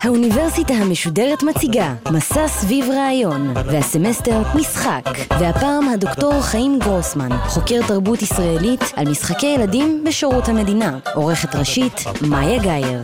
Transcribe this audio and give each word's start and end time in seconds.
האוניברסיטה 0.00 0.74
המשודרת 0.74 1.42
מציגה 1.42 1.94
מסע 2.10 2.48
סביב 2.48 2.90
רעיון, 2.90 3.54
והסמסטר 3.54 4.42
משחק, 4.54 5.04
והפעם 5.40 5.88
הדוקטור 5.88 6.40
חיים 6.42 6.78
גרוסמן, 6.78 7.28
חוקר 7.46 7.80
תרבות 7.88 8.22
ישראלית 8.22 8.80
על 8.96 9.08
משחקי 9.08 9.46
ילדים 9.46 10.04
בשירות 10.06 10.48
המדינה, 10.48 10.98
עורכת 11.14 11.54
ראשית 11.54 12.04
מאיה 12.28 12.62
גאייר. 12.62 13.02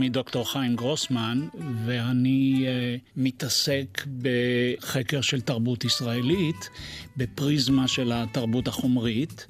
שמי 0.00 0.08
דוקטור 0.08 0.52
חיים 0.52 0.76
גרוסמן, 0.76 1.48
ואני 1.84 2.66
uh, 2.66 3.00
מתעסק 3.16 4.06
בחקר 4.22 5.20
של 5.20 5.40
תרבות 5.40 5.84
ישראלית, 5.84 6.70
בפריזמה 7.16 7.88
של 7.88 8.12
התרבות 8.14 8.68
החומרית. 8.68 9.46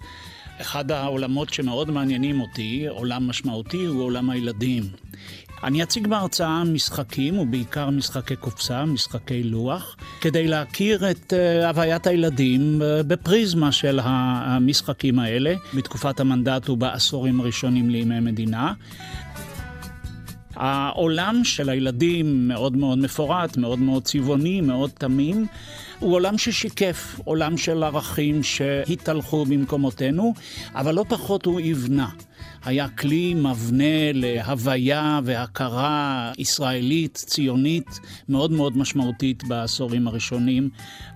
אחד 0.61 0.91
העולמות 0.91 1.53
שמאוד 1.53 1.91
מעניינים 1.91 2.41
אותי, 2.41 2.87
עולם 2.89 3.29
משמעותי, 3.29 3.85
הוא 3.85 4.03
עולם 4.03 4.31
הילדים. 4.31 4.83
אני 5.65 5.83
אציג 5.83 6.07
בהרצאה 6.07 6.65
משחקים, 6.65 7.39
ובעיקר 7.39 7.91
משחקי 7.91 8.37
קופסה, 8.37 8.85
משחקי 8.85 9.43
לוח, 9.43 9.97
כדי 10.21 10.49
להכיר 10.49 11.11
את 11.11 11.33
uh, 11.33 11.67
הוויית 11.67 12.07
הילדים 12.07 12.81
uh, 12.81 13.03
בפריזמה 13.03 13.73
של 13.73 14.01
המשחקים 14.03 15.19
האלה, 15.19 15.55
בתקופת 15.75 16.21
המנדט 16.21 16.69
ובעשורים 16.69 17.41
הראשונים 17.41 17.91
לימי 17.91 18.21
מדינה. 18.21 18.73
העולם 20.61 21.45
של 21.45 21.69
הילדים 21.69 22.49
מאוד 22.49 22.77
מאוד 22.77 22.99
מפורט, 22.99 23.57
מאוד 23.57 23.79
מאוד 23.79 24.05
צבעוני, 24.05 24.61
מאוד 24.61 24.91
תמים. 24.91 25.47
הוא 25.99 26.15
עולם 26.15 26.39
ששיקף, 26.39 27.21
עולם 27.25 27.57
של 27.57 27.83
ערכים 27.83 28.43
שהתהלכו 28.43 29.45
במקומותינו, 29.45 30.35
אבל 30.75 30.95
לא 30.95 31.05
פחות 31.09 31.45
הוא 31.47 31.61
יבנה. 31.61 32.09
היה 32.65 32.89
כלי 32.89 33.35
מבנה 33.35 34.13
להוויה 34.13 35.21
והכרה 35.25 36.33
ישראלית, 36.39 37.15
ציונית, 37.15 38.01
מאוד 38.29 38.53
מאוד 38.53 38.77
משמעותית 38.77 39.45
בעשורים 39.45 40.09
הראשונים 40.09 40.69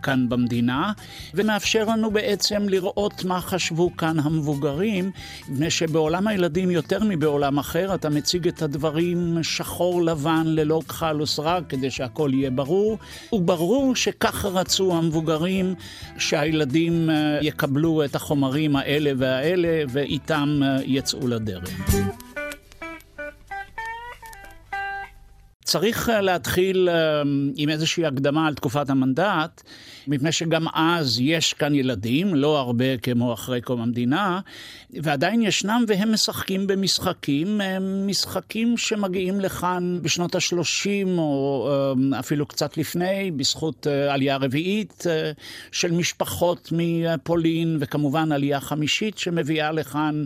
כאן 0.02 0.28
במדינה, 0.28 0.92
ומאפשר 1.34 1.84
לנו 1.84 2.10
בעצם 2.10 2.68
לראות 2.68 3.24
מה 3.24 3.40
חשבו 3.40 3.96
כאן 3.96 4.18
המבוגרים, 4.18 5.10
מפני 5.48 5.70
שבעולם 5.70 6.26
הילדים 6.26 6.70
יותר 6.70 7.04
מבעולם 7.04 7.58
אחר, 7.58 7.94
אתה 7.94 8.08
מציג 8.10 8.48
את 8.48 8.62
הדברים 8.62 9.38
שחור 9.42 10.02
לבן 10.02 10.42
ללא 10.46 10.80
כחל 10.88 11.22
וסרק, 11.22 11.62
כדי 11.68 11.90
שהכל 11.90 12.30
יהיה 12.34 12.50
ברור, 12.50 12.98
וברור 13.32 13.96
שככה 13.96 14.48
רצו 14.48 14.96
המבוגרים 14.96 15.74
שהילדים 16.18 17.10
אה, 17.10 17.38
יקבלו 17.42 18.04
את 18.04 18.14
החומרים 18.14 18.76
האלה 18.76 19.12
והאלה, 19.16 19.82
ואיתם 19.88 20.60
אה, 20.62 20.76
יצאו 20.84 21.26
לדרך. 21.34 21.70
צריך 25.74 26.08
אה, 26.08 26.20
להתחיל 26.20 26.88
אה, 26.88 27.22
עם 27.56 27.68
איזושהי 27.68 28.06
הקדמה 28.06 28.46
על 28.46 28.54
תקופת 28.54 28.90
המנדט, 28.90 29.62
מפני 30.06 30.32
שגם 30.32 30.66
אז 30.74 31.20
יש 31.20 31.52
כאן 31.52 31.74
ילדים, 31.74 32.34
לא 32.34 32.58
הרבה 32.58 32.96
כמו 32.96 33.32
אחרי 33.34 33.60
קום 33.60 33.80
המדינה, 33.80 34.40
ועדיין 35.02 35.42
ישנם 35.42 35.84
והם 35.88 36.12
משחקים 36.12 36.66
במשחקים, 36.66 37.60
אה, 37.60 37.78
משחקים 37.80 38.76
שמגיעים 38.76 39.40
לכאן 39.40 39.98
בשנות 40.02 40.34
ה-30 40.34 41.18
או 41.18 41.68
אפילו 42.18 42.46
קצת 42.46 42.76
לפני, 42.76 43.30
בזכות 43.30 43.86
עלייה 43.86 44.36
רביעית 44.36 45.04
של 45.72 45.92
משפחות 45.92 46.72
מפולין, 46.72 47.76
וכמובן 47.80 48.32
עלייה 48.32 48.60
חמישית 48.60 49.18
שמביאה 49.18 49.72
לכאן 49.72 50.24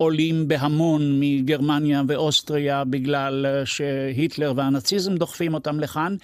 עולים 0.00 0.48
בהמון 0.48 1.20
מגרמניה 1.20 2.02
ואוסטריה 2.08 2.84
בגלל 2.84 3.46
שהיטלר 3.64 4.52
והנאציזם 4.56 5.14
דוחפים 5.14 5.54
אותם 5.54 5.80
לכאן, 5.80 6.16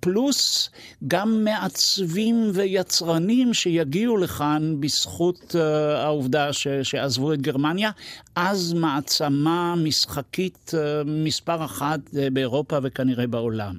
פלוס 0.00 0.70
גם 1.08 1.44
מעצבים 1.44 2.50
ויצרנים 2.54 3.54
שיגיעו 3.54 4.16
לכאן 4.16 4.76
בזכות 4.80 5.54
uh, 5.54 5.58
העובדה 5.96 6.52
ש, 6.52 6.68
שעזבו 6.82 7.32
את 7.32 7.42
גרמניה. 7.42 7.90
אז 8.34 8.72
מעצמה 8.72 9.74
משחקית 9.76 10.72
uh, 10.74 10.76
מספר 11.06 11.64
אחת 11.64 12.00
uh, 12.08 12.16
באירופה 12.32 12.78
וכנראה 12.82 13.26
בעולם. 13.26 13.74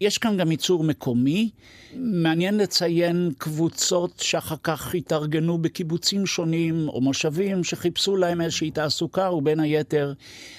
יש 0.00 0.18
כאן 0.18 0.36
גם 0.36 0.50
ייצור 0.50 0.84
מקומי. 0.84 1.50
מעניין 1.98 2.58
לציין 2.58 3.30
קבוצות 3.38 4.12
שאחר 4.20 4.56
כך 4.62 4.94
התארגנו 4.94 5.58
בקיבוצים 5.58 6.26
שונים 6.26 6.88
או 6.88 7.00
מושבים 7.00 7.64
שחיפשו 7.64 8.16
להם 8.16 8.40
איזושהי 8.40 8.70
תעסוקה 8.70 9.30
ובין 9.30 9.60
היתר 9.60 10.12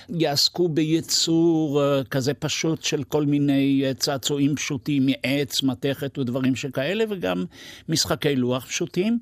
יעסקו 0.10 0.70
בייצור 0.70 1.84
אה, 1.84 2.04
כזה 2.04 2.34
פשוט 2.34 2.84
של 2.84 3.04
כל 3.04 3.26
מיני 3.26 3.84
אה, 3.86 3.94
צעצועים 3.94 4.56
פשוטים 4.56 5.06
מעץ, 5.06 5.64
מתכת 5.64 6.18
ודברים 6.18 6.56
שכאלה 6.56 7.04
וגם 7.10 7.46
משחקי 7.90 8.36
לוח 8.36 8.66
פשוטים. 8.66 9.20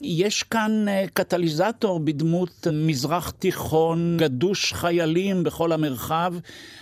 יש 0.00 0.42
כאן 0.42 0.88
אה, 0.88 1.04
קטליזטור 1.14 2.00
בדמות 2.00 2.66
מזרח 2.72 3.30
תיכון 3.30 4.16
גדוש 4.20 4.72
חיילים 4.72 5.42
בכל 5.42 5.72
המרחב 5.72 6.34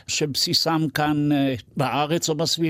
שבסיסם 0.06 0.86
כאן 0.94 1.28
בארץ 1.76 2.28
או 2.28 2.34
בסביבה 2.34 2.67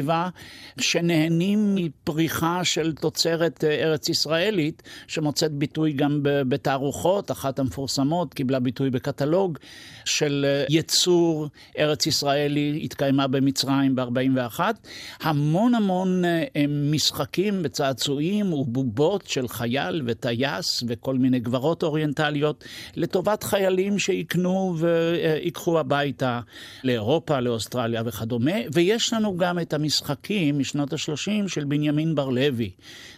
שנהנים 0.81 1.77
פריחה 2.05 2.65
של 2.65 2.93
תוצרת 2.93 3.65
אה, 3.65 3.71
ארץ 3.71 4.09
ישראלית, 4.09 4.83
שמוצאת 5.07 5.53
ביטוי 5.53 5.93
גם 5.93 6.21
בתערוכות, 6.23 7.31
אחת 7.31 7.59
המפורסמות 7.59 8.35
קיבלה 8.35 8.61
ביטוי 8.61 8.91
בקטלוג 8.91 9.59
של 10.05 10.47
אה, 10.49 10.65
יצור 10.71 11.49
ארץ 11.79 12.07
ישראלי, 12.07 12.81
התקיימה 12.85 13.27
במצרים 13.27 13.95
ב-41. 13.95 14.61
המון 15.21 15.75
המון 15.75 16.25
אה, 16.25 16.45
משחקים 16.69 17.61
וצעצועים 17.65 18.53
ובובות 18.53 19.27
של 19.27 19.49
חייל 19.49 20.03
וטייס 20.07 20.83
וכל 20.89 21.15
מיני 21.15 21.41
גברות 21.41 21.83
אוריינטליות, 21.83 22.65
לטובת 22.97 23.43
חיילים 23.43 23.99
שיקנו 23.99 24.77
ויקחו 24.79 25.79
הביתה 25.79 26.41
לאירופה, 26.85 27.41
לאוסטרליה 27.41 28.03
וכדומה. 28.07 28.53
ויש 28.73 29.13
לנו 29.13 29.37
גם 29.37 29.59
את 29.59 29.75
המשחקים 29.89 30.59
משנות 30.59 30.93
ה-30 30.93 31.49
של 31.49 31.65
בנימין 31.65 32.15
בר 32.15 32.29
לוי, 32.29 32.71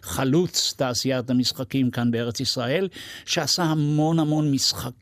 חלוץ 0.02 0.74
תעשיית 0.76 1.30
המשחקים 1.30 1.90
כאן 1.90 2.10
בארץ 2.10 2.40
ישראל, 2.40 2.88
שעשה 3.26 3.62
המון 3.62 4.18
המון 4.18 4.50
משחקים. 4.50 5.00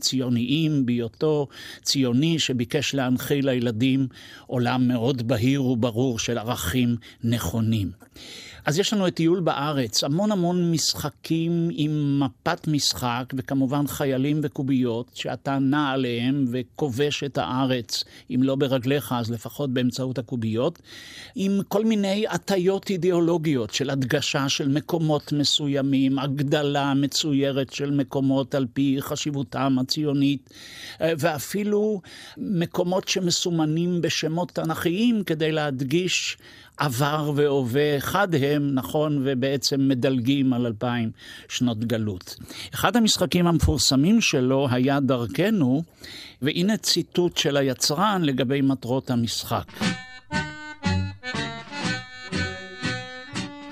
ציוניים 0.00 0.86
בהיותו 0.86 1.48
ציוני 1.82 2.38
שביקש 2.38 2.94
להנחיל 2.94 3.50
לילדים 3.50 4.06
עולם 4.46 4.88
מאוד 4.88 5.28
בהיר 5.28 5.64
וברור 5.64 6.18
של 6.18 6.38
ערכים 6.38 6.96
נכונים. 7.24 7.90
אז 8.70 8.78
יש 8.78 8.92
לנו 8.92 9.06
את 9.06 9.14
טיול 9.14 9.40
בארץ, 9.40 10.04
המון 10.04 10.32
המון 10.32 10.70
משחקים 10.70 11.68
עם 11.72 12.20
מפת 12.20 12.68
משחק, 12.68 13.32
וכמובן 13.36 13.86
חיילים 13.86 14.40
וקוביות, 14.42 15.10
שאתה 15.14 15.58
נע 15.58 15.90
עליהם 15.90 16.44
וכובש 16.52 17.24
את 17.24 17.38
הארץ, 17.38 18.04
אם 18.30 18.42
לא 18.42 18.54
ברגליך, 18.54 19.14
אז 19.18 19.30
לפחות 19.30 19.74
באמצעות 19.74 20.18
הקוביות, 20.18 20.78
עם 21.34 21.60
כל 21.68 21.84
מיני 21.84 22.24
הטיות 22.28 22.90
אידיאולוגיות 22.90 23.74
של 23.74 23.90
הדגשה 23.90 24.48
של 24.48 24.68
מקומות 24.68 25.32
מסוימים, 25.32 26.18
הגדלה 26.18 26.94
מצוירת 26.94 27.72
של 27.72 27.90
מקומות 27.90 28.54
על 28.54 28.66
פי 28.72 28.96
חשיבותם 29.00 29.76
הציונית, 29.80 30.50
ואפילו 31.00 32.00
מקומות 32.36 33.08
שמסומנים 33.08 34.00
בשמות 34.00 34.50
תנכיים 34.50 35.24
כדי 35.24 35.52
להדגיש 35.52 36.36
עבר 36.80 37.32
והווה, 37.34 38.00
חד 38.00 38.34
הם, 38.34 38.74
נכון, 38.74 39.22
ובעצם 39.24 39.88
מדלגים 39.88 40.52
על 40.52 40.66
אלפיים 40.66 41.10
שנות 41.48 41.84
גלות. 41.84 42.36
אחד 42.74 42.96
המשחקים 42.96 43.46
המפורסמים 43.46 44.20
שלו 44.20 44.68
היה 44.70 45.00
דרכנו, 45.00 45.82
והנה 46.42 46.76
ציטוט 46.76 47.36
של 47.36 47.56
היצרן 47.56 48.22
לגבי 48.24 48.60
מטרות 48.60 49.10
המשחק. 49.10 49.64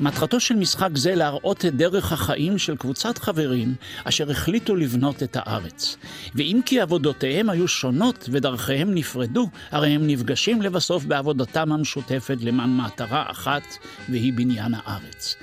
מטרתו 0.00 0.40
של 0.40 0.56
משחק 0.56 0.88
זה 0.94 1.14
להראות 1.14 1.64
את 1.64 1.74
דרך 1.74 2.12
החיים 2.12 2.58
של 2.58 2.76
קבוצת 2.76 3.18
חברים 3.18 3.74
אשר 4.04 4.30
החליטו 4.30 4.76
לבנות 4.76 5.22
את 5.22 5.36
הארץ. 5.40 5.96
ואם 6.34 6.60
כי 6.66 6.80
עבודותיהם 6.80 7.50
היו 7.50 7.68
שונות 7.68 8.28
ודרכיהם 8.32 8.94
נפרדו, 8.94 9.48
הרי 9.70 9.88
הם 9.88 10.06
נפגשים 10.06 10.62
לבסוף 10.62 11.04
בעבודתם 11.04 11.72
המשותפת 11.72 12.36
למען 12.40 12.76
מטרה 12.76 13.24
אחת, 13.30 13.62
והיא 14.08 14.32
בניין 14.32 14.74
הארץ. 14.74 15.36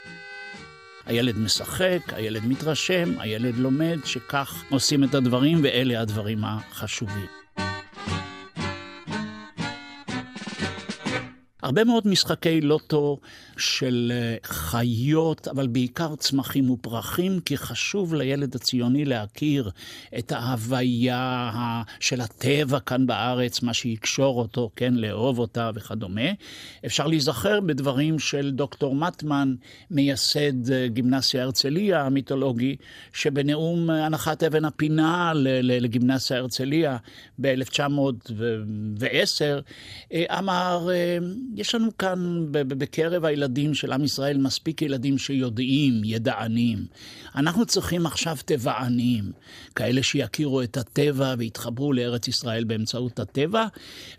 הילד 1.06 1.38
משחק, 1.38 2.02
הילד 2.07 2.46
מתרשם, 2.46 3.19
הילד 3.19 3.57
לומד 3.57 3.98
שכך 4.06 4.63
עושים 4.69 5.04
את 5.04 5.16
הדברים, 5.16 5.60
ואלה 5.63 6.02
הדברים 6.02 6.44
החשובים. 6.44 7.25
הרבה 11.63 11.84
מאוד 11.84 12.07
משחקי 12.07 12.62
לוטו 12.62 13.19
של 13.57 14.12
אה, 14.16 14.36
חיות, 14.44 15.48
אבל 15.48 15.68
בעיקר 15.68 16.16
צמחים 16.16 16.69
ופרחים, 16.69 17.40
כי 17.40 17.57
חשוב 17.57 18.13
לילד 18.13 18.56
הציוני 18.56 19.06
להכיר 19.06 19.72
את 20.18 20.31
ההוויה 20.31 21.52
של 22.00 22.22
הטבע 22.22 22.80
כאן 22.80 23.07
בארץ, 23.07 23.62
מה 23.62 23.74
שיקשור 23.74 24.40
אותו, 24.40 24.69
כן, 24.75 24.94
לאהוב 24.94 25.40
אותה 25.40 25.72
וכדומה. 25.75 26.31
אפשר 26.86 27.07
להיזכר 27.07 27.60
בדברים 27.60 28.19
של 28.19 28.52
דוקטור 28.52 28.96
מטמן, 28.96 29.56
מייסד 29.92 30.72
אה, 30.72 30.88
גימנסיה 30.88 31.44
הרצליה 31.44 32.02
המיתולוגי, 32.02 32.75
שבנאום 33.13 33.90
הנחת 33.90 34.44
אבן 34.44 34.66
הפינה 34.66 35.31
לגימנסיה 35.36 36.38
הרצליה 36.38 36.98
ב-1910, 37.42 39.42
אה, 40.13 40.40
אמר, 40.40 40.90
יש 41.56 41.75
לנו 41.75 41.98
כאן 41.98 42.46
בקרב 42.52 43.25
הילדים 43.25 43.44
של 43.74 43.92
עם 43.92 44.03
ישראל 44.03 44.38
מספיק 44.38 44.81
ילדים 44.81 45.18
שיודעים, 45.18 46.01
ידענים. 46.03 46.86
אנחנו 47.36 47.65
צריכים 47.65 48.06
עכשיו 48.06 48.38
טבענים, 48.45 49.31
כאלה 49.75 50.03
שיכירו 50.03 50.62
את 50.62 50.77
הטבע 50.77 51.36
ויתחברו 51.38 51.94
לארץ 51.94 52.27
ישראל 52.27 52.63
באמצעות 52.63 53.19
הטבע, 53.19 53.65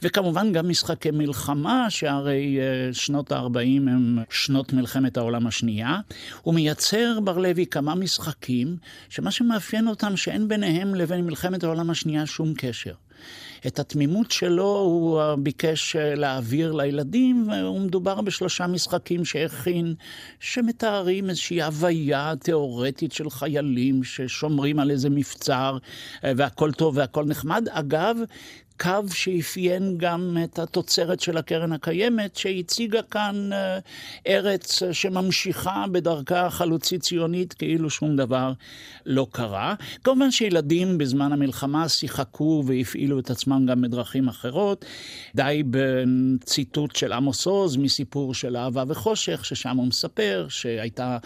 וכמובן 0.03 0.53
גם 0.53 0.69
משחקי 0.69 1.11
מלחמה, 1.11 1.87
שהרי 1.91 2.59
אה, 2.61 2.93
שנות 2.93 3.33
ה-40 3.33 3.59
הם 3.59 4.19
שנות 4.31 4.73
מלחמת 4.73 5.17
העולם 5.17 5.47
השנייה. 5.47 5.99
הוא 6.43 6.55
מייצר, 6.55 7.21
בר 7.25 7.39
לוי, 7.39 7.67
כמה 7.67 7.95
משחקים, 7.95 8.77
שמה 9.09 9.31
שמאפיין 9.31 9.89
אותם 9.89 10.17
שאין 10.17 10.49
ביניהם 10.49 10.95
לבין 10.95 11.27
מלחמת 11.27 11.65
העולם 11.65 11.91
השנייה 11.91 12.27
שום 12.27 12.55
קשר. 12.57 12.93
את 13.67 13.79
התמימות 13.79 14.31
שלו 14.31 14.79
הוא 14.79 15.21
ביקש 15.39 15.97
אה, 15.97 16.15
להעביר 16.15 16.73
לילדים, 16.73 17.49
ומדובר 17.49 18.21
בשלושה 18.21 18.67
משחקים 18.67 19.25
שהכין, 19.25 19.95
שמתארים 20.41 21.31
איזושהי 21.31 21.63
הוויה 21.63 22.33
תיאורטית 22.41 23.13
של 23.13 23.31
חיילים 23.31 24.05
ששומרים 24.05 24.79
על 24.79 24.91
איזה 24.91 25.11
מבצר, 25.11 25.79
אה, 26.25 26.33
והכל 26.37 26.73
טוב 26.73 26.97
והכל 26.97 27.25
נחמד. 27.25 27.69
אגב, 27.71 28.17
קו 28.81 29.15
שאפיין 29.15 29.95
גם 29.99 30.37
את 30.45 30.59
התוצרת 30.59 31.21
של 31.21 31.37
הקרן 31.37 31.73
הקיימת, 31.73 32.37
שהציגה 32.37 33.03
כאן 33.03 33.53
אה, 33.53 33.79
ארץ 34.27 34.83
שממשיכה 34.93 35.85
בדרכה 35.93 36.47
החלוצית-ציונית 36.47 37.53
כאילו 37.53 37.91
שום 37.91 38.17
דבר 38.17 38.53
לא 39.07 39.27
קרה. 39.31 39.75
כמובן 40.05 40.31
שילדים 40.31 40.99
בזמן 40.99 41.33
המלחמה 41.33 41.89
שיחקו 41.89 42.65
והפעילו 42.67 43.19
את 43.19 43.31
עצמם 43.31 43.67
גם 43.67 43.83
בדרכים 43.83 44.29
אחרות. 44.29 44.85
די 45.35 45.63
בציטוט 45.71 46.97
של 46.97 47.13
עמוס 47.13 47.47
עוז 47.47 47.77
מסיפור 47.77 48.35
של 48.35 48.57
אהבה 48.57 48.85
וחושך, 48.89 49.45
ששם 49.45 49.77
הוא 49.77 49.87
מספר 49.87 50.47
שהייתה 50.49 51.19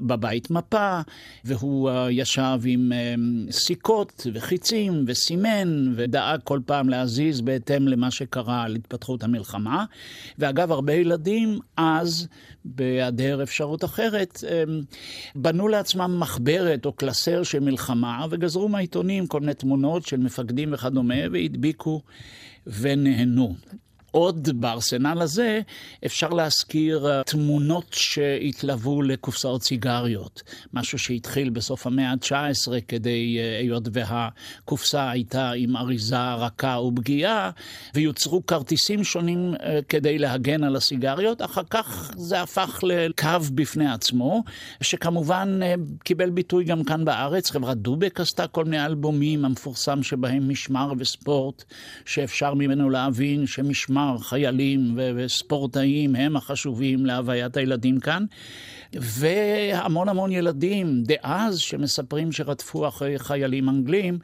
בבית 0.00 0.50
מפה, 0.50 1.00
והוא 1.44 1.90
אה, 1.90 2.10
ישב 2.10 2.58
עם 2.64 2.92
אה, 2.92 3.14
סיכות 3.50 4.26
וחיצים 4.34 5.04
וסימן, 5.06 5.92
ודאג 5.96 6.40
כל 6.44 6.60
פעם 6.66 6.88
להזיז 6.98 7.40
בהתאם 7.40 7.88
למה 7.88 8.10
שקרה 8.10 8.62
על 8.62 8.74
התפתחות 8.74 9.22
המלחמה. 9.22 9.84
ואגב, 10.38 10.72
הרבה 10.72 10.92
ילדים 10.92 11.58
אז, 11.76 12.28
בהיעדר 12.64 13.42
אפשרות 13.42 13.84
אחרת, 13.84 14.44
בנו 15.34 15.68
לעצמם 15.68 16.16
מחברת 16.20 16.86
או 16.86 16.92
קלסר 16.92 17.42
של 17.42 17.60
מלחמה, 17.60 18.26
וגזרו 18.30 18.68
מהעיתונים 18.68 19.26
כל 19.26 19.40
מיני 19.40 19.54
תמונות 19.54 20.06
של 20.06 20.16
מפקדים 20.16 20.72
וכדומה, 20.72 21.14
והדביקו 21.32 22.02
ונהנו. 22.66 23.54
עוד 24.10 24.48
בארסנל 24.60 25.22
הזה 25.22 25.60
אפשר 26.06 26.28
להזכיר 26.28 27.10
אה, 27.10 27.22
תמונות 27.24 27.86
שהתלוו 27.92 29.02
לקופסאות 29.02 29.62
סיגריות, 29.62 30.42
משהו 30.72 30.98
שהתחיל 30.98 31.50
בסוף 31.50 31.86
המאה 31.86 32.10
ה-19 32.10 32.72
כדי, 32.88 33.38
אה, 33.38 33.58
היות 33.58 33.88
והקופסה 33.92 35.10
הייתה 35.10 35.50
עם 35.50 35.76
אריזה 35.76 36.34
רכה 36.34 36.78
ופגיעה, 36.80 37.50
ויוצרו 37.94 38.46
כרטיסים 38.46 39.04
שונים 39.04 39.54
אה, 39.62 39.78
כדי 39.88 40.18
להגן 40.18 40.64
על 40.64 40.76
הסיגריות, 40.76 41.42
אחר 41.42 41.62
כך 41.70 42.12
זה 42.16 42.42
הפך 42.42 42.80
לקו 42.82 43.28
בפני 43.54 43.92
עצמו, 43.92 44.42
שכמובן 44.80 45.60
קיבל 46.04 46.30
ביטוי 46.30 46.64
גם 46.64 46.84
כאן 46.84 47.04
בארץ. 47.04 47.50
חברת 47.50 47.76
דובק 47.76 48.20
עשתה 48.20 48.46
כל 48.46 48.64
מיני 48.64 48.86
אלבומים, 48.86 49.44
המפורסם 49.44 50.02
שבהם 50.02 50.48
משמר 50.48 50.92
וספורט, 50.98 51.64
שאפשר 52.04 52.54
ממנו 52.54 52.90
להבין 52.90 53.46
שמשמר 53.46 53.98
כלומר 54.08 54.20
חיילים 54.22 54.98
וספורטאים 55.16 56.14
הם 56.14 56.36
החשובים 56.36 57.06
להוויית 57.06 57.56
הילדים 57.56 58.00
כאן. 58.00 58.24
והמון 58.92 60.08
המון 60.08 60.32
ילדים 60.32 61.02
דאז 61.02 61.58
שמספרים 61.58 62.32
שרדפו 62.32 62.88
אחרי 62.88 63.18
חיילים 63.18 63.68
אנגלים, 63.68 64.18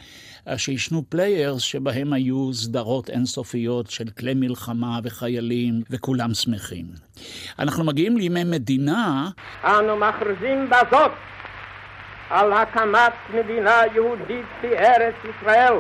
אה, 0.48 0.58
שעישנו 0.58 1.02
Players 1.08 1.62
שבהם 1.62 2.12
היו 2.12 2.52
סדרות 2.52 3.10
אינסופיות 3.10 3.90
של 3.90 4.04
כלי 4.19 4.34
מלחמה 4.34 4.98
וחיילים, 5.04 5.82
וכולם 5.90 6.34
שמחים. 6.34 6.86
אנחנו 7.58 7.84
מגיעים 7.84 8.16
לימי 8.16 8.44
מדינה. 8.44 9.31
אנו 9.64 9.96
מכריזים 9.96 10.70
בזאת 10.70 11.10
על 12.31 12.52
הקמת 12.52 13.12
מדינה 13.34 13.81
יהודית 13.94 14.46
בארץ 14.62 15.14
ישראל. 15.25 15.75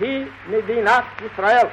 היא 0.00 0.26
מדינת 0.48 1.04
ישראל. 1.32 1.66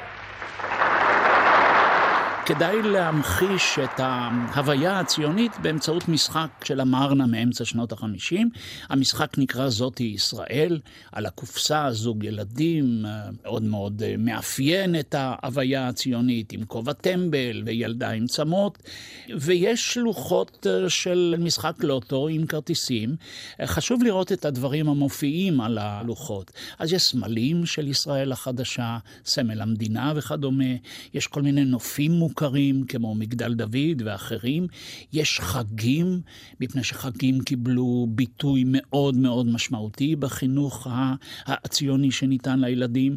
כדאי 2.46 2.82
להמחיש 2.82 3.78
את 3.84 4.00
ההוויה 4.00 5.00
הציונית 5.00 5.52
באמצעות 5.62 6.08
משחק 6.08 6.48
של 6.64 6.80
המרנה 6.80 7.26
מאמצע 7.26 7.64
שנות 7.64 7.92
החמישים. 7.92 8.50
המשחק 8.88 9.38
נקרא 9.38 9.68
זאתי 9.68 10.04
ישראל, 10.04 10.80
על 11.12 11.26
הקופסה 11.26 11.92
זוג 11.92 12.24
ילדים, 12.24 13.04
מאוד 13.42 13.62
מאוד 13.62 14.02
מאפיין 14.18 14.98
את 14.98 15.14
ההוויה 15.18 15.88
הציונית, 15.88 16.52
עם 16.52 16.64
כובע 16.64 16.92
טמבל 16.92 17.62
וילדה 17.66 18.10
עם 18.10 18.26
צמות, 18.26 18.78
ויש 19.38 19.94
שלוחות 19.94 20.66
של 20.88 21.34
משחק 21.38 21.84
לוטו 21.84 22.28
עם 22.28 22.46
כרטיסים. 22.46 23.16
חשוב 23.64 24.02
לראות 24.02 24.32
את 24.32 24.44
הדברים 24.44 24.88
המופיעים 24.88 25.60
על 25.60 25.78
הלוחות. 25.78 26.50
אז 26.78 26.92
יש 26.92 27.02
סמלים 27.02 27.66
של 27.66 27.88
ישראל 27.88 28.32
החדשה, 28.32 28.98
סמל 29.24 29.60
המדינה 29.60 30.12
וכדומה, 30.16 30.64
יש 31.14 31.26
כל 31.26 31.42
מיני 31.42 31.64
נופים 31.64 32.12
מוכרים. 32.12 32.29
מוכרים, 32.30 32.84
כמו 32.84 33.14
מגדל 33.14 33.54
דוד 33.54 34.02
ואחרים. 34.04 34.66
יש 35.12 35.40
חגים, 35.40 36.20
מפני 36.60 36.84
שחגים 36.84 37.40
קיבלו 37.40 38.06
ביטוי 38.10 38.64
מאוד 38.66 39.16
מאוד 39.16 39.46
משמעותי 39.46 40.16
בחינוך 40.16 40.86
הציוני 41.46 42.10
שניתן 42.10 42.60
לילדים. 42.60 43.16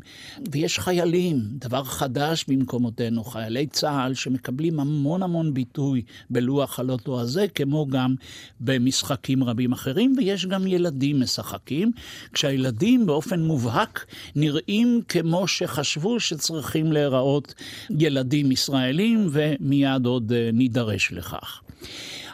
ויש 0.52 0.80
חיילים, 0.80 1.42
דבר 1.52 1.84
חדש 1.84 2.46
במקומותינו, 2.48 3.24
חיילי 3.24 3.68
צה"ל, 3.68 4.14
שמקבלים 4.14 4.80
המון 4.80 5.24
המון 5.24 5.54
ביטוי 5.54 6.02
בלוח 6.30 6.80
הלוטו 6.80 7.22
הזה, 7.22 7.46
כמו 7.56 7.88
גם 7.90 8.16
במשחקים 8.60 9.44
רבים 9.44 9.72
אחרים, 9.72 10.16
ויש 10.18 10.46
גם 10.46 10.68
ילדים 10.68 11.22
משחקים, 11.22 11.92
כשהילדים 12.34 13.06
באופן 13.06 13.40
מובהק 13.40 14.06
נראים 14.36 15.02
כמו 15.08 15.48
שחשבו 15.48 16.20
שצריכים 16.20 16.92
להיראות 16.92 17.54
ילדים 18.00 18.52
ישראלים. 18.52 19.03
משחקים, 19.04 19.28
ומיד 19.32 20.06
עוד 20.06 20.32
אה, 20.32 20.50
נידרש 20.54 21.12
לכך. 21.12 21.62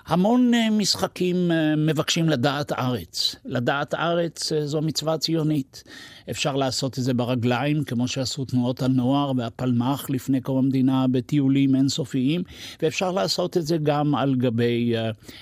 המון 0.08 0.54
אה, 0.54 0.70
משחקים 0.70 1.52
אה, 1.52 1.76
מבקשים 1.76 2.30
לדעת 2.30 2.72
ארץ. 2.72 3.36
לדעת 3.46 3.94
ארץ 3.94 4.52
זו 4.64 4.82
מצווה 4.82 5.18
ציונית. 5.18 5.84
אפשר 6.30 6.56
לעשות 6.56 7.00
את 7.00 7.04
זה 7.04 7.14
ברגליים, 7.14 7.84
כמו 7.84 8.08
שעשו 8.08 8.46
תנועות 8.46 8.82
הנוער 8.82 9.32
והפלמ"ח 9.38 10.10
לפני 10.10 10.42
קום 10.42 10.58
המדינה 10.58 11.06
בטיולים 11.08 11.76
אינסופיים, 11.76 12.44
ואפשר 12.82 13.12
לעשות 13.12 13.58
את 13.58 13.66
זה 13.66 13.78
גם 13.78 14.16
על 14.16 14.36
גבי 14.36 14.94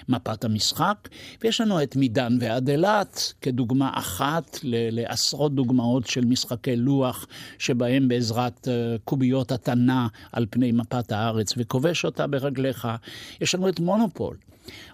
מפת 0.09 0.43
המשחק. 0.43 1.07
ויש 1.41 1.61
לנו 1.61 1.83
את 1.83 1.95
מדן 1.95 2.37
ועד 2.39 2.69
אילת 2.69 3.33
כדוגמה 3.41 3.91
אחת 3.93 4.59
לעשרות 4.63 5.55
דוגמאות 5.55 6.07
של 6.07 6.25
משחקי 6.25 6.75
לוח, 6.75 7.27
שבהם 7.59 8.07
בעזרת 8.07 8.67
קוביות 9.03 9.51
התנא 9.51 10.07
על 10.31 10.45
פני 10.49 10.71
מפת 10.71 11.11
הארץ 11.11 11.53
וכובש 11.57 12.05
אותה 12.05 12.27
ברגליך. 12.27 12.87
יש 13.41 13.55
לנו 13.55 13.69
את 13.69 13.79
מונופול. 13.79 14.35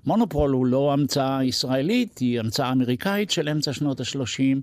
מונופול 0.06 0.51
הוא 0.51 0.65
לא 0.65 0.94
המצאה 0.94 1.44
ישראלית, 1.44 2.18
היא 2.18 2.39
המצאה 2.39 2.72
אמריקאית 2.72 3.32
של 3.32 3.50
אמצע 3.50 3.74
שנות 3.74 4.00
ה-30, 4.00 4.60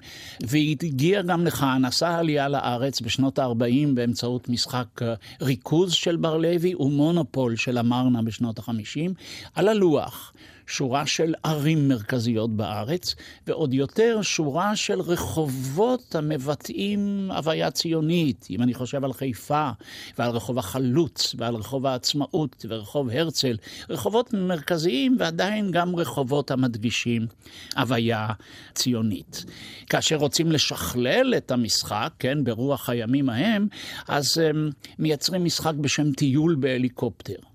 והיא 0.46 0.76
הגיעה 0.82 1.22
גם 1.22 1.46
לכאן, 1.46 1.84
עשה 1.84 2.18
עלייה 2.18 2.48
לארץ 2.48 3.00
בשנות 3.00 3.38
ה-40 3.38 3.94
באמצעות 3.94 4.48
משחק 4.48 5.02
אה, 5.02 5.14
ריכוז 5.42 5.92
של 5.92 6.16
בר 6.16 6.36
לוי 6.36 6.74
ומונופול 6.74 7.56
של 7.56 7.78
אמרנה 7.78 8.22
בשנות 8.22 8.58
ה-50, 8.58 9.10
על 9.54 9.68
הלוח. 9.68 10.32
שורה 10.70 11.06
של 11.06 11.34
ערים 11.42 11.88
מרכזיות 11.88 12.56
בארץ, 12.56 13.14
ועוד 13.46 13.74
יותר 13.74 14.22
שורה 14.22 14.76
של 14.76 15.00
רחובות 15.00 16.14
המבטאים 16.14 17.30
הוויה 17.30 17.70
ציונית. 17.70 18.46
אם 18.50 18.62
אני 18.62 18.74
חושב 18.74 19.04
על 19.04 19.12
חיפה, 19.12 19.70
ועל 20.18 20.30
רחוב 20.30 20.58
החלוץ, 20.58 21.34
ועל 21.38 21.54
רחוב 21.54 21.86
העצמאות, 21.86 22.66
ורחוב 22.68 23.10
הרצל, 23.10 23.56
רחובות 23.90 24.34
מרכזיים 24.34 25.16
ועדיין 25.18 25.70
גם 25.70 25.96
רחובות 25.96 26.50
המדגישים 26.50 27.26
הוויה 27.76 28.28
ציונית. 28.74 29.44
כאשר 29.88 30.16
רוצים 30.16 30.52
לשכלל 30.52 31.34
את 31.36 31.50
המשחק, 31.50 32.12
כן, 32.18 32.44
ברוח 32.44 32.90
הימים 32.90 33.28
ההם, 33.28 33.68
אז 34.08 34.38
הם 34.38 34.70
מייצרים 34.98 35.44
משחק 35.44 35.74
בשם 35.74 36.12
טיול 36.12 36.56
בהליקופטר. 36.60 37.49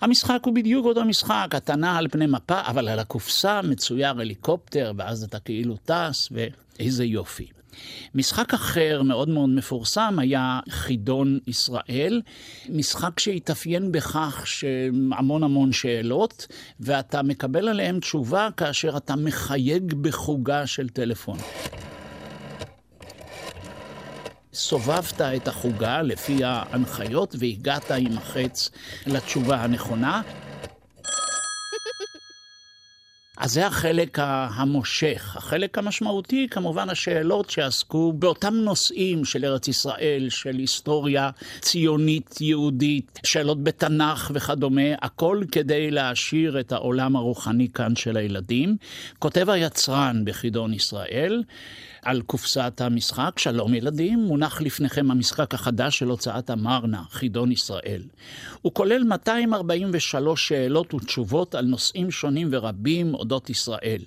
המשחק 0.00 0.40
הוא 0.44 0.54
בדיוק 0.54 0.86
אותו 0.86 1.04
משחק, 1.04 1.48
אתה 1.56 1.76
נע 1.76 1.96
על 1.96 2.08
פני 2.08 2.26
מפה, 2.26 2.60
אבל 2.66 2.88
על 2.88 2.98
הקופסה 2.98 3.62
מצויר 3.62 4.20
הליקופטר, 4.20 4.92
ואז 4.96 5.22
אתה 5.22 5.38
כאילו 5.38 5.76
טס, 5.84 6.28
ואיזה 6.32 7.04
יופי. 7.04 7.46
משחק 8.14 8.54
אחר 8.54 9.02
מאוד 9.02 9.28
מאוד 9.28 9.48
מפורסם 9.48 10.18
היה 10.18 10.60
חידון 10.68 11.38
ישראל, 11.46 12.22
משחק 12.68 13.20
שהתאפיין 13.20 13.92
בכך 13.92 14.42
שהמון 14.46 15.42
המון 15.42 15.72
שאלות, 15.72 16.46
ואתה 16.80 17.22
מקבל 17.22 17.68
עליהן 17.68 18.00
תשובה 18.00 18.48
כאשר 18.56 18.96
אתה 18.96 19.16
מחייג 19.16 19.94
בחוגה 19.94 20.66
של 20.66 20.88
טלפון. 20.88 21.38
סובבת 24.54 25.20
את 25.20 25.48
החוגה 25.48 26.02
לפי 26.02 26.44
ההנחיות 26.44 27.34
והגעת 27.38 27.90
עם 27.90 28.18
החץ 28.18 28.70
לתשובה 29.06 29.56
הנכונה. 29.56 30.22
אז 33.36 33.52
זה 33.52 33.66
החלק 33.66 34.18
המושך. 34.20 35.36
החלק 35.36 35.78
המשמעותי, 35.78 36.46
כמובן 36.50 36.90
השאלות 36.90 37.50
שעסקו 37.50 38.12
באותם 38.12 38.54
נושאים 38.54 39.24
של 39.24 39.44
ארץ 39.44 39.68
ישראל, 39.68 40.26
של 40.28 40.56
היסטוריה 40.56 41.30
ציונית, 41.60 42.40
יהודית, 42.40 43.20
שאלות 43.26 43.64
בתנ"ך 43.64 44.30
וכדומה, 44.34 44.94
הכל 45.02 45.42
כדי 45.52 45.90
להעשיר 45.90 46.60
את 46.60 46.72
העולם 46.72 47.16
הרוחני 47.16 47.68
כאן 47.68 47.96
של 47.96 48.16
הילדים. 48.16 48.76
כותב 49.18 49.50
היצרן 49.50 50.22
בחידון 50.24 50.74
ישראל, 50.74 51.42
על 52.04 52.22
קופסת 52.22 52.80
המשחק, 52.80 53.38
שלום 53.38 53.74
ילדים, 53.74 54.18
מונח 54.18 54.60
לפניכם 54.60 55.10
המשחק 55.10 55.54
החדש 55.54 55.98
של 55.98 56.08
הוצאת 56.08 56.50
המרנה, 56.50 57.02
חידון 57.10 57.52
ישראל. 57.52 58.02
הוא 58.62 58.74
כולל 58.74 59.04
243 59.04 60.48
שאלות 60.48 60.94
ותשובות 60.94 61.54
על 61.54 61.64
נושאים 61.64 62.10
שונים 62.10 62.48
ורבים 62.52 63.14
אודות 63.24 63.50
ישראל. 63.50 64.02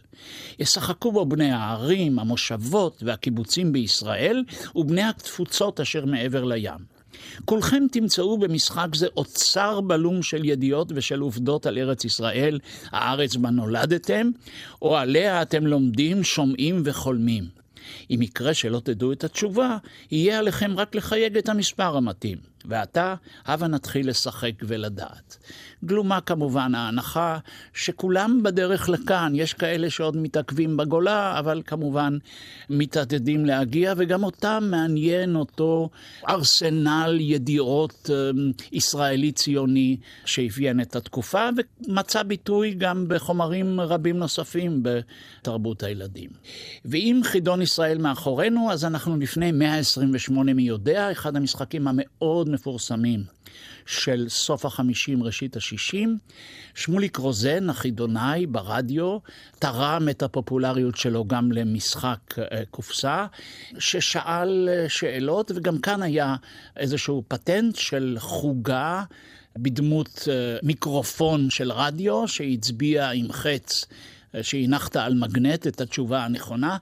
ישחקו 0.59 1.11
בו 1.11 1.25
בני 1.25 1.51
הערים, 1.51 2.19
המושבות 2.19 3.03
והקיבוצים 3.05 3.73
בישראל, 3.73 4.43
ובני 4.75 5.03
התפוצות 5.03 5.79
אשר 5.79 6.05
מעבר 6.05 6.43
לים. 6.43 6.97
כולכם 7.45 7.83
תמצאו 7.91 8.37
במשחק 8.37 8.87
זה 8.95 9.07
אוצר 9.17 9.81
בלום 9.81 10.23
של 10.23 10.45
ידיעות 10.45 10.91
ושל 10.95 11.19
עובדות 11.19 11.65
על 11.65 11.77
ארץ 11.77 12.05
ישראל, 12.05 12.59
הארץ 12.91 13.35
בה 13.35 13.49
נולדתם, 13.49 14.29
או 14.81 14.97
עליה 14.97 15.41
אתם 15.41 15.67
לומדים, 15.67 16.23
שומעים 16.23 16.81
וחולמים. 16.85 17.43
אם 18.09 18.21
יקרה 18.21 18.53
שלא 18.53 18.79
תדעו 18.79 19.11
את 19.11 19.23
התשובה, 19.23 19.77
יהיה 20.11 20.39
עליכם 20.39 20.77
רק 20.77 20.95
לחייג 20.95 21.37
את 21.37 21.49
המספר 21.49 21.97
המתאים. 21.97 22.37
ועתה, 22.65 23.15
הבה 23.45 23.67
נתחיל 23.67 24.09
לשחק 24.09 24.51
ולדעת. 24.61 25.37
גלומה 25.85 26.21
כמובן 26.21 26.75
ההנחה 26.75 27.37
שכולם 27.73 28.43
בדרך 28.43 28.89
לכאן, 28.89 29.31
יש 29.35 29.53
כאלה 29.53 29.89
שעוד 29.89 30.17
מתעכבים 30.17 30.77
בגולה, 30.77 31.39
אבל 31.39 31.61
כמובן 31.65 32.17
מתעתדים 32.69 33.45
להגיע, 33.45 33.93
וגם 33.97 34.23
אותם 34.23 34.67
מעניין 34.71 35.35
אותו 35.35 35.89
ארסנל 36.29 37.17
ידיעות 37.19 38.09
אמ, 38.09 38.51
ישראלי-ציוני 38.71 39.97
שאפיין 40.25 40.81
את 40.81 40.95
התקופה, 40.95 41.49
ומצא 41.87 42.23
ביטוי 42.23 42.73
גם 42.73 43.05
בחומרים 43.07 43.81
רבים 43.81 44.17
נוספים 44.17 44.83
בתרבות 44.83 45.83
הילדים. 45.83 46.29
ואם 46.85 47.21
חידון 47.23 47.61
ישראל 47.61 47.97
מאחורינו, 47.97 48.71
אז 48.71 48.85
אנחנו 48.85 49.17
לפני 49.17 49.51
128 49.51 50.53
מי 50.53 50.63
יודע, 50.63 51.11
אחד 51.11 51.35
המשחקים 51.35 51.87
המאוד 51.87 52.49
מפורסמים 52.49 53.36
של 53.85 54.25
סוף 54.29 54.65
החמישים, 54.65 55.23
ראשית 55.23 55.55
השישים. 55.55 56.17
שמוליק 56.75 57.17
רוזן, 57.17 57.69
החידונאי 57.69 58.45
ברדיו, 58.45 59.17
תרם 59.59 60.07
את 60.09 60.23
הפופולריות 60.23 60.97
שלו 60.97 61.25
גם 61.25 61.51
למשחק 61.51 62.19
אה, 62.39 62.63
קופסה, 62.71 63.25
ששאל 63.79 64.69
אה, 64.71 64.89
שאלות, 64.89 65.51
וגם 65.55 65.77
כאן 65.77 66.01
היה 66.01 66.35
איזשהו 66.77 67.23
פטנט 67.27 67.75
של 67.75 68.15
חוגה. 68.19 69.03
בדמות 69.59 70.27
אה, 70.31 70.57
מיקרופון 70.63 71.49
של 71.49 71.71
רדיו 71.71 72.27
שהצביע 72.27 73.09
עם 73.09 73.31
חץ 73.31 73.85
שהנחת 74.41 74.95
על 74.95 75.13
מגנט 75.13 75.67
את 75.67 75.81
התשובה 75.81 76.25
הנכונה. 76.25 76.77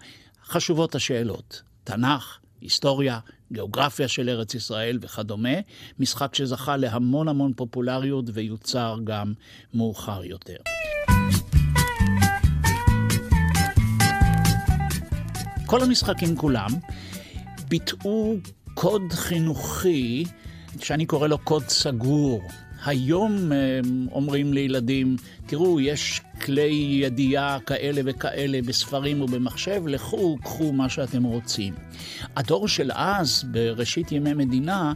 חשובות 0.46 0.96
השאלות, 0.96 1.62
תנ"ך, 1.84 2.40
היסטוריה, 2.66 3.20
גיאוגרפיה 3.52 4.08
של 4.08 4.30
ארץ 4.30 4.56
ישראל 4.56 5.00
וכדומה, 5.02 5.60
משחק 6.00 6.36
שזכה 6.36 6.78
להמון 6.78 7.28
המון 7.28 7.54
פופולריות 7.54 8.26
ויוצר 8.34 8.98
גם 9.04 9.34
מאוחר 9.74 10.24
יותר. 10.24 10.56
כל 15.66 15.84
המשחקים 15.84 16.36
כולם 16.36 16.70
ביטאו 17.68 18.36
קוד 18.74 19.02
חינוכי 19.12 20.26
שאני 20.82 21.06
קורא 21.06 21.28
לו 21.28 21.38
קוד 21.38 21.64
סגור. 21.68 22.42
היום 22.86 23.52
אה, 23.52 23.80
אומרים 24.12 24.54
לילדים, 24.54 25.16
תראו, 25.46 25.80
יש 25.80 26.22
כלי 26.46 27.00
ידיעה 27.04 27.58
כאלה 27.66 28.02
וכאלה 28.06 28.62
בספרים 28.62 29.22
ובמחשב, 29.22 29.88
לכו, 29.88 30.38
קחו 30.44 30.72
מה 30.72 30.90
שאתם 30.90 31.24
רוצים. 31.24 31.74
הדור 32.36 32.68
של 32.68 32.92
אז, 32.94 33.44
בראשית 33.52 34.12
ימי 34.12 34.34
מדינה, 34.34 34.94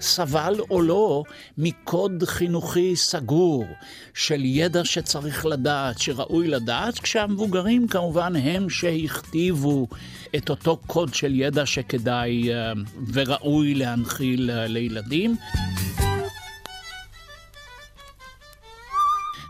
סבל 0.00 0.54
או 0.70 0.82
לא 0.82 1.22
מקוד 1.58 2.24
חינוכי 2.26 2.96
סגור 2.96 3.64
של 4.14 4.44
ידע 4.44 4.84
שצריך 4.84 5.46
לדעת, 5.46 5.98
שראוי 5.98 6.48
לדעת, 6.48 6.98
כשהמבוגרים 6.98 7.88
כמובן 7.88 8.36
הם 8.36 8.70
שהכתיבו 8.70 9.86
את 10.36 10.50
אותו 10.50 10.76
קוד 10.86 11.14
של 11.14 11.34
ידע 11.34 11.66
שכדאי 11.66 12.52
אה, 12.54 12.72
וראוי 13.12 13.74
להנחיל 13.74 14.50
אה, 14.50 14.66
לילדים. 14.66 15.36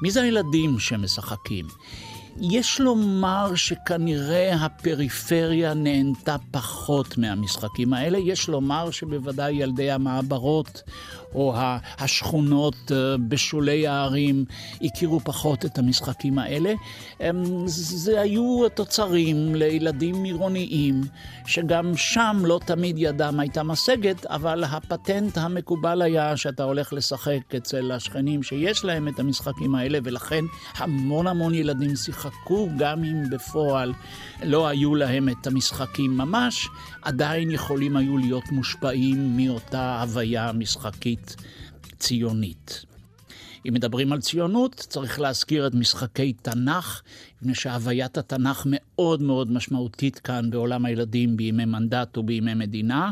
מי 0.03 0.11
זה 0.11 0.23
הילדים 0.23 0.79
שמשחקים? 0.79 1.67
יש 2.41 2.81
לומר 2.81 3.55
שכנראה 3.55 4.55
הפריפריה 4.55 5.75
נהנתה 5.75 6.37
פחות 6.51 7.19
מהמשחקים 7.19 7.93
האלה. 7.93 8.19
יש 8.19 8.49
לומר 8.49 8.91
שבוודאי 8.91 9.53
ילדי 9.53 9.91
המעברות 9.91 10.83
או 11.35 11.55
השכונות 11.99 12.93
אה, 12.93 13.17
בשולי 13.29 13.87
הערים 13.87 14.45
הכירו 14.83 15.21
פחות 15.21 15.65
את 15.65 15.79
המשחקים 15.79 16.39
האלה. 16.39 16.73
זה 17.67 18.21
היו 18.21 18.69
תוצרים 18.75 19.55
לילדים 19.55 20.25
עירוניים, 20.25 21.01
שגם 21.47 21.97
שם 21.97 22.43
לא 22.45 22.61
תמיד 22.67 22.97
ידם 22.99 23.41
הייתה 23.41 23.63
משגת, 23.63 24.27
אבל 24.27 24.65
הפטנט 24.65 25.39
המקובל 25.39 26.03
היה 26.03 26.37
שאתה 26.37 26.65
הולך 26.65 26.93
לשחק 26.93 27.55
אצל 27.57 27.93
השכנים 27.93 28.43
שיש 28.43 28.85
להם 28.85 29.09
את 29.09 29.19
המשחקים 29.19 29.75
האלה, 29.75 29.99
ולכן 30.05 30.45
המון 30.77 31.27
המון 31.27 31.55
ילדים 31.55 31.97
שיחקו, 31.97 32.26
גם 32.77 33.05
אם 33.05 33.31
בפועל 33.31 33.93
לא 34.43 34.69
היו 34.69 34.95
להם 34.95 35.29
את 35.29 35.47
המשחקים 35.47 36.17
ממש, 36.17 36.69
עדיין 37.03 37.51
יכולים 37.51 37.97
היו 37.97 38.19
להיות 38.19 38.53
מושפעים 38.53 39.37
מאותה 39.37 40.03
הוויה 40.03 40.53
משחקית 40.53 41.37
ציונית. 41.99 42.85
אם 43.69 43.75
מדברים 43.75 44.13
על 44.13 44.21
ציונות, 44.21 44.75
צריך 44.75 45.21
להזכיר 45.21 45.67
את 45.67 45.75
משחקי 45.75 46.33
תנ"ך, 46.33 47.03
מפני 47.41 47.55
שהוויית 47.55 48.19
התנ"ך 48.19 48.63
מאוד 48.67 49.23
מאוד 49.23 49.51
משמעותית 49.53 50.19
כאן 50.19 50.51
בעולם 50.51 50.85
הילדים 50.85 51.37
בימי 51.37 51.65
מנדט 51.65 52.19
ובימי 52.19 52.55
מדינה. 52.55 53.11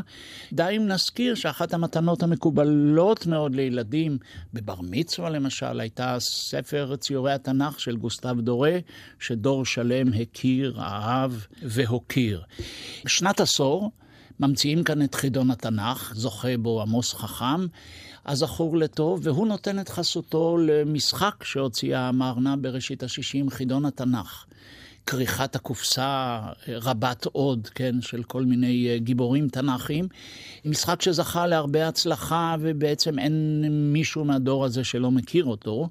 די 0.53 0.77
אם 0.77 0.87
נזכיר 0.87 1.35
שאחת 1.35 1.73
המתנות 1.73 2.23
המקובלות 2.23 3.25
מאוד 3.25 3.55
לילדים, 3.55 4.17
בבר 4.53 4.75
מצווה 4.81 5.29
למשל, 5.29 5.79
הייתה 5.79 6.15
ספר 6.19 6.95
ציורי 6.95 7.33
התנ"ך 7.33 7.79
של 7.79 7.95
גוסטב 7.95 8.41
דורה, 8.41 8.77
שדור 9.19 9.65
שלם 9.65 10.07
הכיר, 10.21 10.75
אהב 10.79 11.31
והוקיר. 11.61 12.43
בשנת 13.05 13.39
עשור, 13.39 13.91
ממציאים 14.39 14.83
כאן 14.83 15.01
את 15.01 15.15
חידון 15.15 15.51
התנ"ך, 15.51 16.13
זוכה 16.15 16.57
בו 16.57 16.81
עמוס 16.81 17.13
חכם, 17.13 17.67
הזכור 18.25 18.77
לטוב, 18.77 19.19
והוא 19.23 19.47
נותן 19.47 19.79
את 19.79 19.89
חסותו 19.89 20.57
למשחק 20.57 21.43
שהוציאה 21.43 22.07
המרנה 22.07 22.55
בראשית 22.55 23.03
השישים, 23.03 23.49
חידון 23.49 23.85
התנ"ך. 23.85 24.45
כריכת 25.05 25.55
הקופסה 25.55 26.39
רבת 26.67 27.25
עוד, 27.25 27.67
כן, 27.75 28.01
של 28.01 28.23
כל 28.23 28.43
מיני 28.43 28.89
אה, 28.89 28.97
גיבורים 28.97 29.49
תנ"כיים. 29.49 30.07
משחק 30.65 31.01
שזכה 31.01 31.47
להרבה 31.47 31.87
הצלחה, 31.87 32.55
ובעצם 32.59 33.19
אין 33.19 33.65
מישהו 33.93 34.25
מהדור 34.25 34.65
הזה 34.65 34.83
שלא 34.83 35.11
מכיר 35.11 35.45
אותו. 35.45 35.89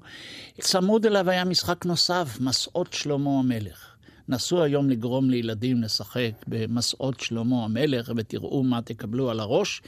צמוד 0.61 1.05
אליו 1.05 1.29
היה 1.29 1.45
משחק 1.45 1.85
נוסף, 1.85 2.37
מסעות 2.41 2.93
שלמה 2.93 3.39
המלך. 3.39 3.94
נסו 4.29 4.63
היום 4.63 4.89
לגרום 4.89 5.29
לילדים 5.29 5.81
לשחק 5.81 6.31
במסעות 6.47 7.19
שלמה 7.19 7.63
המלך, 7.63 8.11
ותראו 8.17 8.63
מה 8.63 8.81
תקבלו 8.81 9.29
על 9.29 9.39
הראש. 9.39 9.81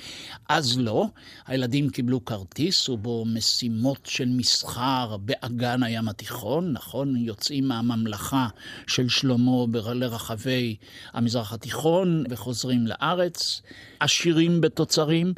אז 0.49 0.79
לא, 0.79 1.05
הילדים 1.47 1.89
קיבלו 1.89 2.25
כרטיס 2.25 2.89
ובו 2.89 3.25
משימות 3.25 4.05
של 4.05 4.29
מסחר 4.29 5.17
באגן 5.17 5.83
הים 5.83 6.09
התיכון, 6.09 6.73
נכון? 6.73 7.15
יוצאים 7.15 7.67
מהממלכה 7.67 8.47
של 8.87 9.09
שלמה 9.09 9.65
לרחבי 9.93 10.75
המזרח 11.13 11.53
התיכון 11.53 12.23
וחוזרים 12.29 12.87
לארץ, 12.87 13.61
עשירים 13.99 14.61
בתוצרים, 14.61 15.33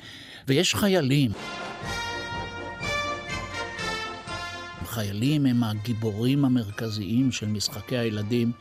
ויש 0.48 0.75
חיילים. 0.75 1.32
חיילים 4.89 5.46
הם 5.46 5.63
הגיבורים 5.63 6.46
המרכזיים 6.46 7.31
של 7.31 7.48
משחקי 7.48 7.98
הילדים 7.98 8.51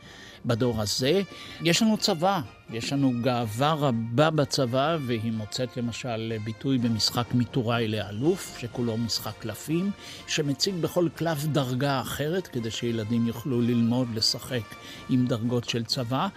בדור 0.45 0.81
הזה. 0.81 1.21
יש 1.61 1.81
לנו 1.81 1.97
צבא, 1.97 2.41
יש 2.73 2.93
לנו 2.93 3.13
גאווה 3.21 3.73
רבה 3.73 4.29
בצבא, 4.29 4.97
והיא 5.01 5.31
מוצאת 5.31 5.77
למשל 5.77 6.33
ביטוי 6.43 6.77
במשחק 6.77 7.25
מטוראי 7.33 7.87
לאלוף, 7.87 8.57
שכולו 8.59 8.97
משחק 8.97 9.33
קלפים, 9.39 9.91
שמציג 10.27 10.75
בכל 10.75 11.07
קלף 11.15 11.45
דרגה 11.45 12.01
אחרת, 12.01 12.47
כדי 12.47 12.71
שילדים 12.71 13.27
יוכלו 13.27 13.61
ללמוד 13.61 14.07
לשחק 14.15 14.75
עם 15.09 15.25
דרגות 15.25 15.69
של 15.69 15.83
צבא. 15.83 16.27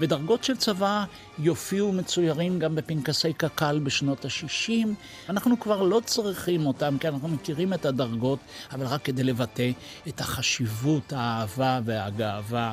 ודרגות 0.00 0.44
של 0.44 0.56
צבא 0.56 1.04
יופיעו 1.38 1.92
מצוירים 1.92 2.58
גם 2.58 2.74
בפנקסי 2.74 3.32
קק"ל 3.32 3.78
בשנות 3.78 4.24
ה-60. 4.24 4.88
אנחנו 5.28 5.60
כבר 5.60 5.82
לא 5.82 6.00
צריכים 6.04 6.66
אותם, 6.66 6.96
כי 7.00 7.08
אנחנו 7.08 7.28
מכירים 7.28 7.72
את 7.72 7.84
הדרגות, 7.84 8.38
אבל 8.72 8.86
רק 8.86 9.02
כדי 9.02 9.22
לבטא 9.22 9.70
את 10.08 10.20
החשיבות, 10.20 11.12
האהבה 11.12 11.80
והגאווה 11.84 12.72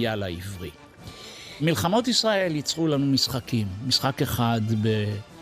בחייל 0.00 0.22
העברי. 0.22 0.70
מלחמות 1.60 2.08
ישראל 2.08 2.56
ייצרו 2.56 2.86
לנו 2.86 3.06
משחקים. 3.06 3.66
משחק 3.86 4.22
אחד 4.22 4.60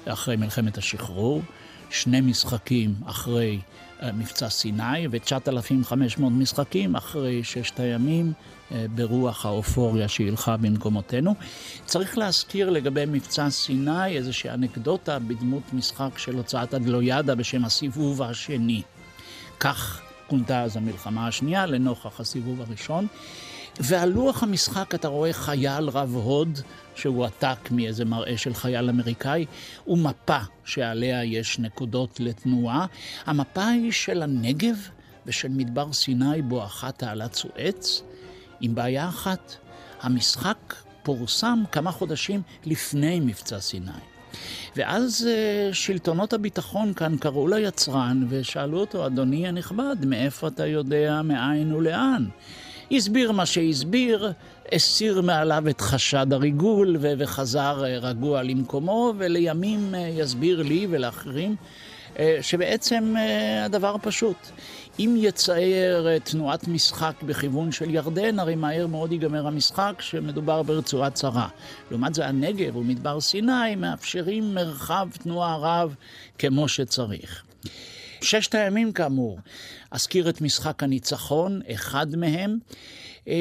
אחרי 0.04 0.36
מלחמת 0.36 0.78
השחרור, 0.78 1.42
שני 1.90 2.20
משחקים 2.20 2.94
אחרי 3.06 3.60
אה, 4.02 4.12
מבצע 4.12 4.48
סיני 4.48 5.06
ו-9,500 5.10 6.22
משחקים 6.30 6.96
אחרי 6.96 7.44
ששת 7.44 7.80
הימים 7.80 8.32
אה, 8.72 8.86
ברוח 8.94 9.46
האופוריה 9.46 10.08
שהילכה 10.08 10.56
במקומותינו. 10.56 11.34
צריך 11.84 12.18
להזכיר 12.18 12.70
לגבי 12.70 13.04
מבצע 13.06 13.50
סיני 13.50 14.16
איזושהי 14.16 14.50
אנקדוטה 14.50 15.18
בדמות 15.18 15.72
משחק 15.72 16.18
של 16.18 16.34
הוצאת 16.34 16.74
הדלוידה 16.74 17.34
בשם 17.34 17.64
הסיבוב 17.64 18.22
השני. 18.22 18.82
כך 19.60 20.00
כונתה 20.26 20.62
אז 20.62 20.76
המלחמה 20.76 21.26
השנייה 21.28 21.66
לנוכח 21.66 22.20
הסיבוב 22.20 22.60
הראשון. 22.60 23.06
ועל 23.80 24.08
לוח 24.08 24.42
המשחק 24.42 24.94
אתה 24.94 25.08
רואה 25.08 25.32
חייל 25.32 25.88
רב 25.88 26.14
הוד 26.14 26.58
שהועתק 26.94 27.70
מאיזה 27.70 28.04
מראה 28.04 28.38
של 28.38 28.54
חייל 28.54 28.88
אמריקאי, 28.88 29.46
ומפה 29.86 30.38
שעליה 30.64 31.24
יש 31.24 31.58
נקודות 31.58 32.20
לתנועה. 32.20 32.86
המפה 33.26 33.66
היא 33.66 33.92
של 33.92 34.22
הנגב 34.22 34.76
ושל 35.26 35.48
מדבר 35.48 35.92
סיני 35.92 36.42
בואכה 36.42 36.92
תעלת 36.92 37.34
סואץ, 37.34 38.02
עם 38.60 38.74
בעיה 38.74 39.08
אחת, 39.08 39.56
המשחק 40.00 40.74
פורסם 41.02 41.62
כמה 41.72 41.92
חודשים 41.92 42.42
לפני 42.66 43.20
מבצע 43.20 43.60
סיני. 43.60 43.90
ואז 44.76 45.28
uh, 45.28 45.74
שלטונות 45.74 46.32
הביטחון 46.32 46.94
כאן 46.94 47.16
קראו 47.16 47.48
ליצרן 47.48 48.26
ושאלו 48.28 48.80
אותו, 48.80 49.06
אדוני 49.06 49.48
הנכבד, 49.48 49.96
מאיפה 50.06 50.48
אתה 50.48 50.66
יודע 50.66 51.22
מאין 51.24 51.72
ולאן? 51.72 52.28
הסביר 52.92 53.32
מה 53.32 53.46
שהסביר, 53.46 54.32
הסיר 54.72 55.20
מעליו 55.20 55.68
את 55.70 55.80
חשד 55.80 56.32
הריגול 56.32 56.96
וחזר 57.00 57.84
אה, 57.84 57.98
רגוע 57.98 58.42
למקומו, 58.42 59.12
ולימים 59.18 59.94
אה, 59.94 60.00
יסביר 60.00 60.62
לי 60.62 60.86
ולאחרים 60.90 61.56
אה, 62.18 62.38
שבעצם 62.40 63.14
הדבר 63.64 63.96
פשוט. 64.02 64.36
אם 64.98 65.14
יצייר 65.18 66.18
תנועת 66.18 66.68
משחק 66.68 67.14
בכיוון 67.22 67.72
של 67.72 67.94
ירדן, 67.94 68.38
הרי 68.38 68.54
מהר 68.54 68.86
מאוד 68.86 69.12
ייגמר 69.12 69.46
המשחק 69.46 69.94
שמדובר 70.00 70.62
ברצועה 70.62 71.10
צרה. 71.10 71.48
לעומת 71.90 72.14
זה 72.14 72.26
הנגב 72.26 72.76
ומדבר 72.76 73.20
סיני 73.20 73.76
מאפשרים 73.76 74.54
מרחב 74.54 75.08
תנועה 75.22 75.56
רב 75.56 75.94
כמו 76.38 76.68
שצריך. 76.68 77.44
ששת 78.20 78.54
הימים 78.54 78.92
כאמור, 78.92 79.38
אזכיר 79.90 80.28
את 80.28 80.40
משחק 80.40 80.82
הניצחון, 80.82 81.60
אחד 81.72 82.16
מהם, 82.16 82.58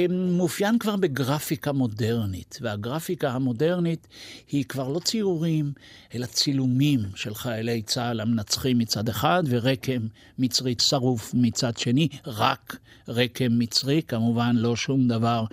מאופיין 0.10 0.80
כבר 0.80 0.96
בגרפיקה 0.96 1.72
מודרנית, 1.72 2.60
והגרפיקה 2.62 3.30
המודרנית 3.30 4.08
היא 4.52 4.66
כבר 4.66 4.88
לא 4.88 5.00
ציורים, 5.00 5.72
אלא 6.16 6.26
צילומים 6.26 7.00
של 7.16 7.36
חיילי 7.36 7.82
צה"ל 7.82 8.20
המנצחים 8.20 8.78
מצד 8.78 9.10
אחד, 9.10 9.44
ורקם 9.48 10.08
מצרי 10.40 10.76
שרוף 10.82 11.32
מצד 11.34 11.78
שני, 11.78 12.08
רק 12.26 12.78
רקם 13.08 13.60
מצרי, 13.60 14.02
כמובן 14.08 14.56
לא 14.56 14.76
שום 14.76 15.08
דבר 15.08 15.46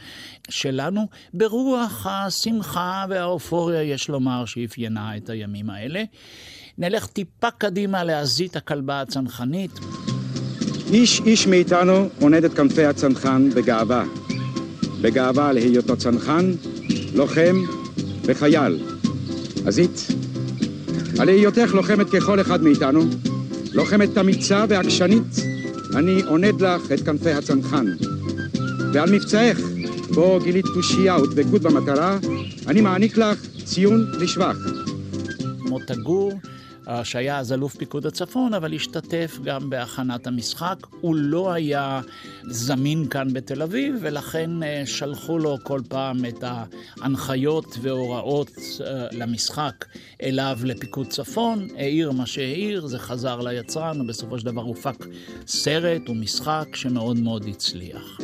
שלנו, 0.49 1.09
ברוח 1.35 2.07
השמחה 2.07 3.05
והאופוריה, 3.09 3.83
יש 3.83 4.09
לומר, 4.09 4.45
שאפיינה 4.45 5.17
את 5.17 5.31
הימים 5.31 5.71
האלה. 5.71 6.03
נלך 6.79 7.07
טיפה 7.07 7.51
קדימה 7.59 8.05
להזית 8.05 8.57
הכלבה 8.57 9.01
הצנחנית. 9.01 9.71
איש 10.93 11.21
איש 11.27 11.47
מאיתנו 11.47 12.09
עונד 12.21 12.45
את 12.45 12.55
כנפי 12.55 12.85
הצנחן 12.85 13.51
בגאווה. 13.51 14.05
בגאווה 15.01 15.49
על 15.49 15.57
היותו 15.57 15.97
צנחן, 15.97 16.53
לוחם 17.15 17.57
וחייל. 18.25 18.85
עזית, 19.67 20.07
על 21.19 21.29
היותך 21.29 21.75
לוחמת 21.75 22.11
ככל 22.11 22.41
אחד 22.41 22.63
מאיתנו, 22.63 23.01
לוחמת 23.73 24.19
אמיצה 24.19 24.65
ועקשנית, 24.69 25.37
אני 25.97 26.23
עונד 26.23 26.61
לך 26.61 26.93
את 26.93 27.01
כנפי 27.01 27.31
הצנחן. 27.31 27.87
ועל 28.93 29.11
מבצעך, 29.11 29.59
בו 30.15 30.39
גילית 30.43 30.67
תושייה 30.75 31.17
ודבקות 31.19 31.63
במטרה, 31.63 32.19
אני 32.67 32.81
מעניק 32.81 33.17
לך 33.17 33.39
ציון 33.65 34.07
לשבח. 34.21 34.57
מוטה 35.59 35.95
גור 35.95 36.33
שהיה 37.05 37.39
אז 37.39 37.53
אלוף 37.53 37.77
פיקוד 37.77 38.07
הצפון, 38.07 38.55
אבל 38.55 38.75
השתתף 38.75 39.39
גם 39.45 39.71
בהכנת 39.71 40.27
המשחק. 40.27 40.77
הוא 41.01 41.15
לא 41.15 41.53
היה 41.53 42.01
זמין 42.51 43.09
כאן 43.09 43.33
בתל 43.33 43.63
אביב, 43.63 43.95
ולכן 44.01 44.63
אה, 44.63 44.83
שלחו 44.87 45.39
לו 45.39 45.57
כל 45.63 45.81
פעם 45.89 46.25
את 46.25 46.45
ההנחיות 46.47 47.77
והוראות 47.81 48.51
אה, 48.87 49.07
למשחק 49.13 49.85
אליו 50.23 50.59
לפיקוד 50.65 51.07
צפון. 51.07 51.69
העיר 51.77 52.11
מה 52.13 52.27
שהעיר, 52.27 52.87
זה 52.87 52.99
חזר 52.99 53.41
ליצרן, 53.41 54.01
ובסופו 54.01 54.39
של 54.39 54.47
דבר 54.47 54.63
הופק 54.63 55.07
סרט 55.47 56.09
ומשחק 56.09 56.69
שמאוד 56.77 57.19
מאוד 57.19 57.47
הצליח. 57.49 58.19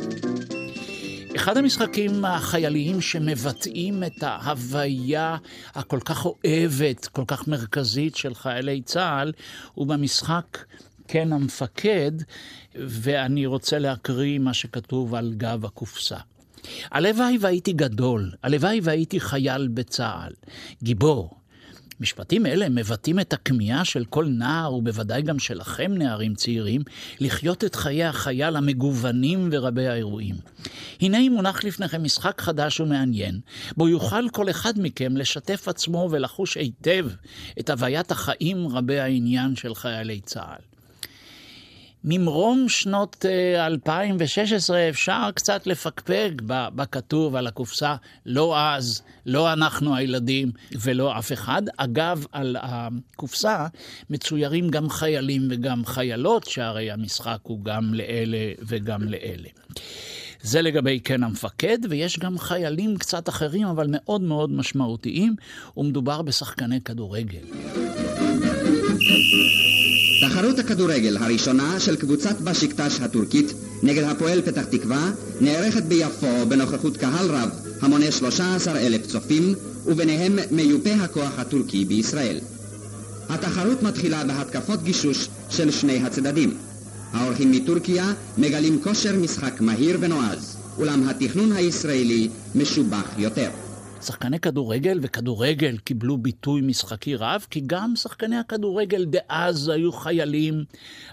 אחד 1.41 1.57
המשחקים 1.57 2.25
החייליים 2.25 3.01
שמבטאים 3.01 4.03
את 4.03 4.23
ההוויה 4.23 5.37
הכל 5.75 5.99
כך 6.05 6.25
אוהבת, 6.25 7.05
כל 7.05 7.23
כך 7.27 7.47
מרכזית 7.47 8.15
של 8.15 8.35
חיילי 8.35 8.81
צה"ל, 8.81 9.31
הוא 9.73 9.87
במשחק 9.87 10.57
כן 11.07 11.33
המפקד, 11.33 12.11
ואני 12.75 13.45
רוצה 13.45 13.79
להקריא 13.79 14.39
מה 14.39 14.53
שכתוב 14.53 15.15
על 15.15 15.33
גב 15.37 15.65
הקופסה. 15.65 16.17
הלוואי 16.91 17.37
והייתי 17.39 17.73
גדול, 17.73 18.31
הלוואי 18.43 18.79
והייתי 18.83 19.19
חייל 19.19 19.67
בצה"ל, 19.67 20.33
גיבור, 20.83 21.41
משפטים 22.01 22.45
אלה 22.45 22.69
מבטאים 22.69 23.19
את 23.19 23.33
הכמיהה 23.33 23.85
של 23.85 24.05
כל 24.05 24.25
נער, 24.25 24.73
ובוודאי 24.73 25.21
גם 25.21 25.39
שלכם, 25.39 25.91
נערים 25.93 26.35
צעירים, 26.35 26.81
לחיות 27.19 27.63
את 27.63 27.75
חיי 27.75 28.03
החייל 28.03 28.55
המגוונים 28.55 29.49
ורבי 29.51 29.87
האירועים. 29.87 30.35
הנה 31.01 31.29
מונח 31.29 31.63
לפניכם 31.63 32.03
משחק 32.03 32.41
חדש 32.41 32.79
ומעניין, 32.79 33.39
בו 33.77 33.87
יוכל 33.87 34.29
כל 34.31 34.49
אחד 34.49 34.73
מכם 34.77 35.17
לשתף 35.17 35.67
עצמו 35.67 36.07
ולחוש 36.11 36.57
היטב 36.57 37.07
את 37.59 37.69
הוויית 37.69 38.11
החיים 38.11 38.67
רבי 38.67 38.99
העניין 38.99 39.55
של 39.55 39.75
חיילי 39.75 40.21
צה"ל. 40.21 40.61
ממרום 42.03 42.69
שנות 42.69 43.25
2016 43.57 44.77
אה, 44.77 44.89
אפשר 44.89 45.29
קצת 45.35 45.67
לפקפק 45.67 46.31
בכתוב 46.45 47.35
על 47.35 47.47
הקופסה, 47.47 47.95
לא 48.25 48.59
אז, 48.59 49.01
לא 49.25 49.53
אנחנו 49.53 49.95
הילדים 49.95 50.51
ולא 50.71 51.17
אף 51.19 51.31
אחד. 51.31 51.61
אגב, 51.77 52.25
על 52.31 52.55
הקופסה 52.59 53.67
מצוירים 54.09 54.69
גם 54.69 54.89
חיילים 54.89 55.47
וגם 55.51 55.85
חיילות, 55.85 56.45
שהרי 56.45 56.91
המשחק 56.91 57.39
הוא 57.43 57.65
גם 57.65 57.93
לאלה 57.93 58.51
וגם 58.67 59.01
לאלה. 59.01 59.49
זה 60.43 60.61
לגבי 60.61 60.99
כן 61.03 61.23
המפקד, 61.23 61.77
ויש 61.89 62.19
גם 62.19 62.39
חיילים 62.39 62.97
קצת 62.97 63.29
אחרים, 63.29 63.67
אבל 63.67 63.87
מאוד 63.89 64.21
מאוד 64.21 64.51
משמעותיים, 64.51 65.35
ומדובר 65.77 66.21
בשחקני 66.21 66.81
כדורגל. 66.81 67.45
תחרות 70.21 70.59
הכדורגל 70.59 71.17
הראשונה 71.17 71.79
של 71.79 71.95
קבוצת 71.95 72.41
בשיקטש 72.41 72.99
הטורקית 72.99 73.53
נגד 73.83 74.03
הפועל 74.03 74.41
פתח 74.41 74.65
תקווה 74.65 75.11
נערכת 75.41 75.83
ביפו 75.83 76.45
בנוכחות 76.49 76.97
קהל 76.97 77.25
רב 77.29 77.49
המונה 77.81 78.11
13 78.11 78.79
אלף 78.79 79.07
צופים 79.07 79.53
וביניהם 79.85 80.39
מיופה 80.51 80.93
הכוח 80.93 81.39
הטורקי 81.39 81.85
בישראל. 81.85 82.39
התחרות 83.29 83.83
מתחילה 83.83 84.23
בהתקפות 84.23 84.83
גישוש 84.83 85.27
של 85.49 85.71
שני 85.71 86.03
הצדדים. 86.03 86.70
האורחים 87.13 87.51
מטורקיה 87.51 88.13
מגלים 88.37 88.81
כושר 88.83 89.15
משחק 89.15 89.61
מהיר 89.61 89.97
ונועז, 90.01 90.73
אולם 90.77 91.09
התכנון 91.09 91.51
הישראלי 91.51 92.29
משובח 92.55 93.13
יותר. 93.17 93.49
שחקני 94.01 94.39
כדורגל 94.39 94.99
וכדורגל 95.01 95.77
קיבלו 95.77 96.17
ביטוי 96.17 96.61
משחקי 96.61 97.15
רב, 97.15 97.45
כי 97.49 97.61
גם 97.67 97.95
שחקני 97.95 98.37
הכדורגל 98.37 99.05
דאז 99.05 99.69
היו 99.69 99.91
חיילים 99.91 100.63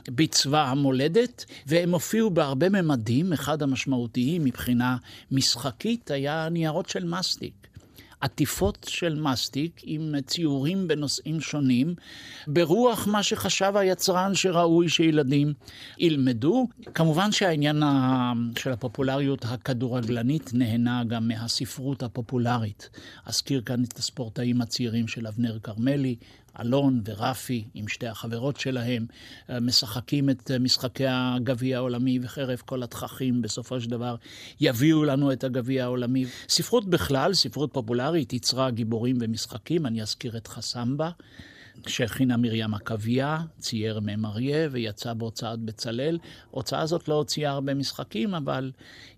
בצבא 0.09 0.65
המולדת, 0.69 1.45
והם 1.67 1.93
הופיעו 1.93 2.31
בהרבה 2.31 2.69
ממדים. 2.69 3.33
אחד 3.33 3.63
המשמעותיים 3.63 4.45
מבחינה 4.45 4.97
משחקית 5.33 6.11
היה 6.11 6.49
ניירות 6.51 6.89
של 6.89 7.05
מסטיק. 7.05 7.68
עטיפות 8.21 8.87
של 8.89 9.21
מסטיק 9.21 9.81
עם 9.85 10.15
ציורים 10.27 10.89
בנושאים 10.89 11.41
שונים, 11.41 11.95
ברוח 12.47 13.07
מה 13.07 13.23
שחשב 13.23 13.73
היצרן 13.77 14.35
שראוי 14.35 14.89
שילדים 14.89 15.53
ילמדו. 15.99 16.67
כמובן 16.95 17.33
שהעניין 17.33 17.83
של 18.59 18.73
הפופולריות 18.73 19.45
הכדורגלנית 19.45 20.51
נהנה 20.55 21.05
גם 21.05 21.29
מהספרות 21.29 22.03
הפופולרית. 22.03 22.91
אזכיר 23.27 23.61
כאן 23.61 23.85
את 23.85 23.99
הספורטאים 23.99 24.61
הצעירים 24.61 25.09
של 25.09 25.27
אבנר 25.27 25.59
כרמלי, 25.63 26.17
אלון 26.61 27.01
ורפי 27.05 27.65
עם 27.75 27.89
שתי 27.89 28.07
החברות 28.07 28.61
שלהם, 28.61 29.07
אה, 29.51 29.61
משחקים 29.61 30.31
את 30.31 30.51
אה, 30.51 30.59
משחקי 30.59 31.05
הגביע 31.09 31.77
העולמי 31.77 32.19
וחרף 32.23 32.63
כל 32.63 32.83
התככים 32.83 33.43
בסופו 33.43 33.81
של 33.81 33.91
דבר 33.91 34.17
יביאו 34.61 35.05
לנו 35.05 35.33
את 35.33 35.45
הגביע 35.45 35.85
העולמי. 35.85 36.25
ספרות 36.49 36.91
בכלל, 36.91 37.35
ספרות 37.35 37.73
פופולרית, 37.73 38.33
יצרה 38.33 38.71
גיבורים 38.71 39.17
ומשחקים, 39.21 39.87
אני 39.87 40.03
אזכיר 40.03 40.37
את 40.37 40.47
חסמבה. 40.47 41.11
שהכינה 41.87 42.37
מרים 42.37 42.75
עקביה, 42.75 43.39
צייר 43.59 44.01
מ"ם 44.01 44.27
אריה 44.27 44.69
ויצא 44.71 45.13
בהוצאת 45.13 45.59
בצלאל. 45.59 46.19
ההוצאה 46.53 46.81
הזאת 46.81 47.09
לא 47.09 47.15
הוציאה 47.15 47.51
הרבה 47.51 47.75
משחקים, 47.75 48.35
אבל 48.35 48.73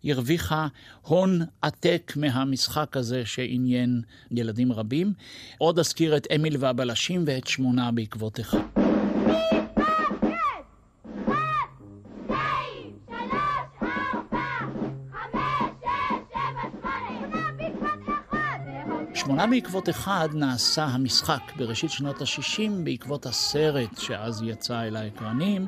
הרוויחה 0.05 0.69
הון 1.03 1.41
עתק 1.63 2.13
מהמשחק 2.17 2.97
הזה 2.97 3.27
שעניין 3.27 4.03
ילדים 4.31 4.73
רבים. 4.73 5.13
עוד 5.59 5.79
אזכיר 5.79 6.17
את 6.17 6.27
אמיל 6.35 6.57
והבלשים 6.59 7.25
ואת 7.27 7.47
שמונה 7.47 7.91
בעקבות 7.93 8.41
שמונה 19.41 19.55
בעקבות 19.55 19.89
אחד 19.89 20.29
נעשה 20.35 20.85
המשחק 20.85 21.41
בראשית 21.57 21.91
שנות 21.91 22.21
ה-60 22.23 22.71
בעקבות 22.85 23.27
הסרט 23.27 23.99
שאז 23.99 24.43
יצא 24.43 24.83
אל 24.83 24.97
האקרנים, 24.97 25.67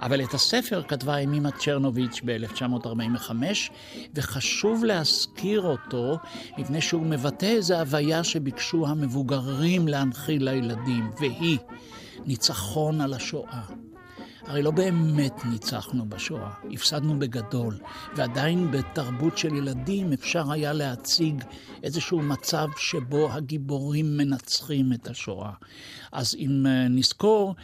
אבל 0.00 0.22
את 0.22 0.34
הספר 0.34 0.82
כתבה 0.88 1.18
אמימה 1.18 1.50
צ'רנוביץ' 1.50 2.20
ב-1945, 2.24 3.30
וחשוב 4.14 4.84
להזכיר 4.84 5.60
אותו 5.60 6.18
מפני 6.58 6.80
שהוא 6.80 7.06
מבטא 7.06 7.46
איזו 7.46 7.74
הוויה 7.74 8.24
שביקשו 8.24 8.86
המבוגרים 8.86 9.88
להנחיל 9.88 10.44
לילדים, 10.44 11.10
והיא 11.20 11.58
ניצחון 12.26 13.00
על 13.00 13.14
השואה. 13.14 13.62
הרי 14.48 14.62
לא 14.62 14.70
באמת 14.70 15.44
ניצחנו 15.44 16.06
בשואה, 16.06 16.50
הפסדנו 16.72 17.18
בגדול, 17.18 17.78
ועדיין 18.16 18.70
בתרבות 18.70 19.38
של 19.38 19.54
ילדים 19.54 20.12
אפשר 20.12 20.52
היה 20.52 20.72
להציג 20.72 21.44
איזשהו 21.82 22.22
מצב 22.22 22.66
שבו 22.76 23.32
הגיבורים 23.32 24.16
מנצחים 24.16 24.92
את 24.92 25.08
השואה. 25.08 25.52
אז 26.12 26.34
אם 26.38 26.66
אה, 26.66 26.88
נזכור, 26.88 27.54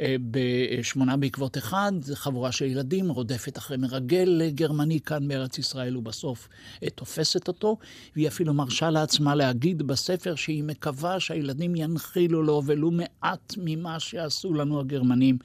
אה, 0.00 0.16
בשמונה 0.30 1.16
בעקבות 1.16 1.58
אחד, 1.58 1.92
חבורה 2.14 2.52
של 2.52 2.64
ילדים 2.64 3.10
רודפת 3.10 3.58
אחרי 3.58 3.76
מרגל 3.76 4.42
גרמני 4.50 5.00
כאן 5.00 5.28
בארץ 5.28 5.58
ישראל, 5.58 5.96
ובסוף 5.96 6.48
אה, 6.82 6.90
תופסת 6.90 7.48
אותו, 7.48 7.78
והיא 8.16 8.28
אפילו 8.28 8.54
מרשה 8.54 8.90
לעצמה 8.90 9.34
להגיד 9.34 9.82
בספר 9.82 10.34
שהיא 10.34 10.64
מקווה 10.64 11.20
שהילדים 11.20 11.76
ינחילו 11.76 12.42
לו 12.42 12.62
ולו 12.66 12.90
מעט 12.90 13.54
ממה 13.56 14.00
שעשו 14.00 14.54
לנו 14.54 14.80
הגרמנים 14.80 15.38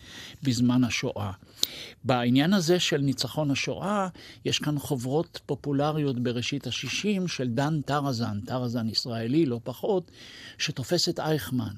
בזמן 0.43 0.83
השואה. 0.89 1.31
בעניין 2.03 2.53
הזה 2.53 2.79
של 2.79 2.97
ניצחון 2.97 3.51
השואה, 3.51 4.07
יש 4.45 4.59
כאן 4.59 4.79
חוברות 4.79 5.39
פופולריות 5.45 6.19
בראשית 6.19 6.67
השישים 6.67 7.27
של 7.27 7.47
דן 7.47 7.81
טרזן, 7.81 8.39
טרזן 8.45 8.89
ישראלי 8.89 9.45
לא 9.45 9.59
פחות, 9.63 10.11
שתופס 10.57 11.09
את 11.09 11.19
אייכמן. 11.19 11.73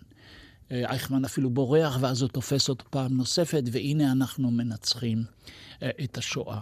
אייכמן 0.71 1.25
אפילו 1.25 1.49
בורח, 1.49 1.97
ואז 2.01 2.21
הוא 2.21 2.29
תופס 2.29 2.69
אותו 2.69 2.85
פעם 2.89 3.17
נוספת, 3.17 3.63
והנה 3.71 4.11
אנחנו 4.11 4.51
מנצחים 4.51 5.17
אה, 5.17 5.23
את 6.03 6.17
השואה. 6.17 6.61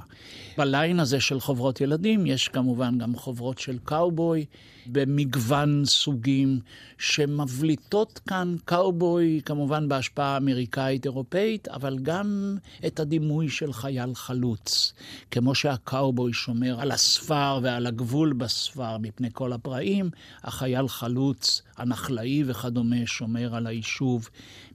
בליין 0.58 1.00
הזה 1.00 1.20
של 1.20 1.40
חוברות 1.40 1.82
ילדים 1.82 2.26
יש 2.26 2.48
כמובן 2.48 2.98
גם 2.98 3.16
חוברות 3.16 3.60
של 3.60 3.78
קאובוי 3.84 4.46
במגוון 4.86 5.86
סוגים 5.86 6.60
שמבליטות 6.98 8.20
כאן 8.28 8.56
קאובוי 8.66 9.42
כמובן 9.46 9.90
בהשפעה 9.90 10.38
אמריקאית-אירופאית, 10.38 11.68
אבל 11.68 12.00
גם 12.02 12.58
את 12.88 13.00
הדימוי 13.00 13.50
של 13.50 13.74
חייל 13.74 14.16
חלוץ. 14.16 14.94
כמו 15.32 15.56
שהקאובוי 15.56 16.34
שומר 16.34 16.82
על 16.82 16.92
הספר 16.92 17.60
ועל 17.64 17.88
הגבול 17.88 18.34
בספר 18.34 18.98
מפני 18.98 19.30
כל 19.34 19.54
הפראים, 19.54 20.10
החייל 20.44 20.88
חלוץ, 20.88 21.62
הנחלאי 21.78 22.44
וכדומה 22.48 23.06
שומר 23.06 23.56
על 23.56 23.68
היישוב 23.68 24.30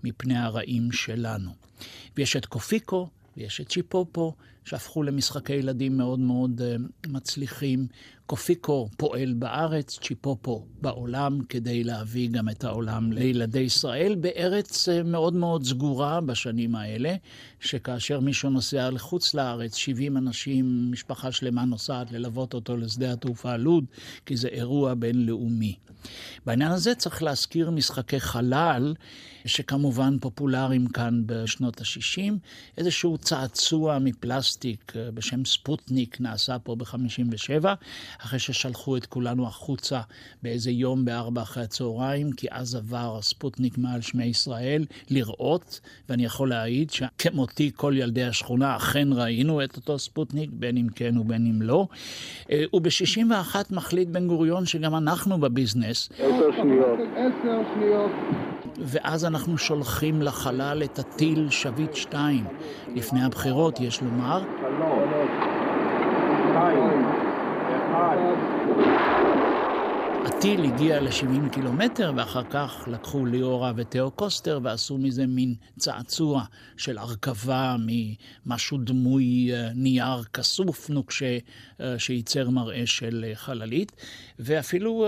מפני 0.05 0.39
הרעים 0.39 0.93
שלנו. 0.93 1.51
ויש 2.17 2.37
את 2.37 2.47
קופיקו, 2.47 3.09
ויש 3.37 3.61
את 3.61 3.69
צ'יפופו, 3.69 4.35
שהפכו 4.65 5.03
למשחקי 5.03 5.53
ילדים 5.53 5.97
מאוד 5.97 6.21
מאוד 6.21 6.61
uh, 6.61 7.09
מצליחים. 7.09 7.87
קופיקו 8.27 8.89
פועל 8.97 9.33
בארץ, 9.33 9.99
צ'יפופו 9.99 10.67
בעולם, 10.81 11.39
כדי 11.49 11.85
להביא 11.85 12.29
גם 12.31 12.49
את 12.49 12.65
העולם 12.65 13.13
לילדי 13.13 13.59
ישראל, 13.59 14.15
בארץ 14.15 14.89
uh, 14.89 15.03
מאוד 15.05 15.35
מאוד 15.35 15.65
סגורה 15.65 16.21
בשנים 16.21 16.75
האלה, 16.75 17.15
שכאשר 17.61 18.21
מישהו 18.21 18.51
נוסע 18.51 18.91
לחוץ 18.91 19.35
לארץ, 19.35 19.75
70 19.75 20.17
אנשים, 20.17 20.89
משפחה 20.93 21.33
שלמה 21.33 21.65
נוסעת 21.65 22.13
ללוות 22.13 22.55
אותו 22.55 22.77
לשדה 22.77 23.13
התעופה 23.13 23.57
לוד, 23.57 23.85
כי 24.27 24.37
זה 24.37 24.49
אירוע 24.49 24.95
בינלאומי. 24.95 25.77
בעניין 26.47 26.73
הזה 26.73 26.95
צריך 26.95 27.23
להזכיר 27.23 27.71
משחקי 27.71 28.21
חלל, 28.21 28.95
שכמובן 29.45 30.19
פופולריים 30.19 30.87
כאן 30.87 31.23
בשנות 31.27 31.81
ה-60, 31.81 32.33
איזשהו 32.79 33.19
צעצוע 33.19 33.99
מפלסטיק 33.99 34.93
אה, 34.97 35.11
בשם 35.11 35.45
ספוטניק 35.45 36.21
נעשה 36.21 36.59
פה 36.59 36.75
ב-57, 36.77 37.65
אחרי 38.19 38.39
ששלחו 38.39 38.97
את 38.97 39.07
כולנו 39.07 39.47
החוצה 39.47 40.01
באיזה 40.43 40.71
יום 40.71 41.05
בארבע 41.05 41.43
אחרי 41.43 41.63
הצהריים, 41.63 42.33
כי 42.33 42.47
אז 42.51 42.75
עבר 42.75 43.17
הספוטניק 43.19 43.79
מעל 43.79 44.01
שמי 44.01 44.25
ישראל, 44.25 44.85
לראות, 45.11 45.81
ואני 46.09 46.25
יכול 46.25 46.49
להעיד 46.49 46.91
שכמותי 46.91 47.71
כל 47.77 47.95
ילדי 47.97 48.25
השכונה 48.25 48.77
אכן 48.77 49.09
ראינו 49.13 49.65
את 49.65 49.77
אותו 49.77 49.99
ספוטניק, 49.99 50.51
בין 50.53 50.77
אם 50.77 50.87
כן 50.95 51.19
ובין 51.19 51.47
אם 51.47 51.63
לא. 51.63 51.87
אה, 52.51 52.65
וב-61 52.75 53.57
מחליט 53.71 54.09
בן 54.09 54.29
גוריון 54.29 54.67
שגם 54.67 54.95
אנחנו 54.95 55.39
בביזנס. 55.39 56.09
עשר 56.13 56.51
שניות. 56.57 56.99
עשר 57.17 57.63
שניות. 57.75 58.11
ואז 58.79 59.25
אנחנו 59.25 59.59
שולחים 59.59 60.23
לחלל 60.23 60.83
את 60.85 60.99
הטיל 60.99 61.51
שביט 61.51 61.95
2. 61.95 62.45
לפני 62.95 63.25
הבחירות, 63.25 63.81
יש 63.81 64.03
לומר. 64.03 64.43
הטיל 70.27 70.65
הגיע 70.65 71.01
ל-70 71.01 71.49
קילומטר, 71.53 72.13
ואחר 72.17 72.43
כך 72.51 72.85
לקחו 72.87 73.27
ליאורה 73.27 73.73
ותאו 73.77 74.11
קוסטר 74.11 74.61
ועשו 74.63 74.99
מזה 74.99 75.27
מין 75.27 75.55
צעצוע 75.79 76.45
של 76.77 76.99
הרכבה 76.99 77.77
ממשהו 77.79 78.79
דמוי 78.79 79.51
אה, 79.53 79.71
נייר 79.75 80.25
כסוף, 80.25 80.91
נוקשה, 80.91 81.39
אה, 81.81 81.99
שייצר 81.99 82.51
מראה 82.51 82.83
של 82.87 83.25
אה, 83.29 83.35
חללית, 83.35 83.93
ואפילו 84.39 85.07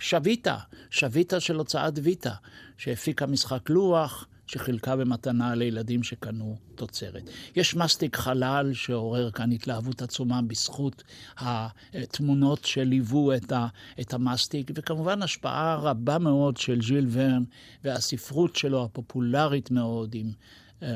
שביטה, 0.00 0.56
שביטה 0.90 1.40
של 1.40 1.56
הוצאת 1.56 1.98
ויטה, 2.02 2.34
שהפיקה 2.78 3.26
משחק 3.26 3.70
לוח. 3.70 4.26
שחילקה 4.50 4.96
במתנה 4.96 5.54
לילדים 5.54 6.02
שקנו 6.02 6.56
תוצרת. 6.74 7.30
יש 7.56 7.76
מסטיק 7.76 8.16
חלל 8.16 8.72
שעורר 8.72 9.30
כאן 9.30 9.52
התלהבות 9.52 10.02
עצומה 10.02 10.42
בזכות 10.42 11.02
התמונות 11.38 12.64
שליוו 12.64 13.32
את, 13.34 13.52
ה, 13.52 13.66
את 14.00 14.14
המסטיק, 14.14 14.70
וכמובן 14.74 15.22
השפעה 15.22 15.76
רבה 15.76 16.18
מאוד 16.18 16.56
של 16.56 16.82
ז'יל 16.82 17.06
ורן 17.10 17.44
והספרות 17.84 18.56
שלו 18.56 18.84
הפופולרית 18.84 19.70
מאוד 19.70 20.14
עם 20.14 20.30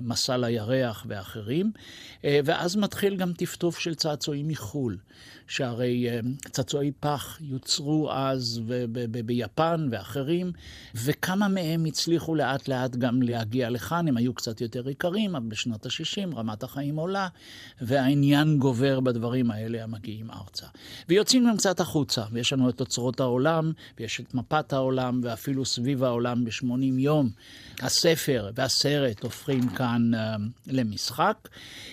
מסע 0.03 0.37
לירח 0.37 1.07
ואחרים, 1.09 1.73
אה, 2.25 2.41
ואז 2.45 2.77
מתחיל 2.77 3.17
גם 3.17 3.33
טפטוף 3.33 3.79
של 3.79 3.95
צעצועים 3.95 4.49
מחו"ל, 4.49 4.97
שהרי 5.47 6.09
אה, 6.09 6.21
צעצועי 6.51 6.93
פח 7.01 7.39
יוצרו 7.41 8.13
אז 8.13 8.61
ביפן 9.27 9.89
ואחרים, 9.91 10.53
וכמה 10.95 11.49
מהם 11.49 11.85
הצליחו 11.85 12.35
לאט 12.35 12.69
לאט 12.69 12.97
גם 12.97 13.23
להגיע 13.23 13.71
לכאן, 13.71 14.09
הם 14.09 14.17
היו 14.17 14.35
קצת 14.35 14.61
יותר 14.61 14.89
יקרים, 14.89 15.37
אבל 15.37 15.47
בשנות 15.49 15.87
ה-60 15.87 16.37
רמת 16.37 16.63
החיים 16.63 16.97
עולה, 16.97 17.29
והעניין 17.81 18.59
גובר 18.59 19.01
בדברים 19.01 19.51
האלה 19.51 19.83
המגיעים 19.83 20.31
ארצה. 20.31 20.67
ויוצאים 21.09 21.49
גם 21.49 21.57
קצת 21.57 21.81
החוצה, 21.81 22.25
ויש 22.33 22.53
לנו 22.53 22.71
את 22.71 22.81
אוצרות 22.81 23.21
העולם, 23.21 23.73
ויש 23.99 24.21
את 24.21 24.35
מפת 24.35 24.73
העולם, 24.73 25.21
ואפילו 25.25 25.65
סביב 25.65 26.05
העולם 26.05 26.45
ב-80 26.45 26.99
יום. 26.99 27.31
הספר 27.81 28.51
והסרט 28.55 29.23
הופכים 29.23 29.69
כאן 29.75 30.11
uh, 30.15 30.19
למשחק, 30.67 31.49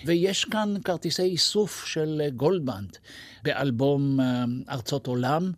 ויש 0.06 0.44
כאן 0.44 0.74
כרטיסי 0.84 1.22
איסוף 1.22 1.84
של 1.86 2.22
גולדבנד 2.36 2.96
באלבום 3.42 4.20
uh, 4.20 4.72
ארצות 4.72 5.06
עולם. 5.06 5.52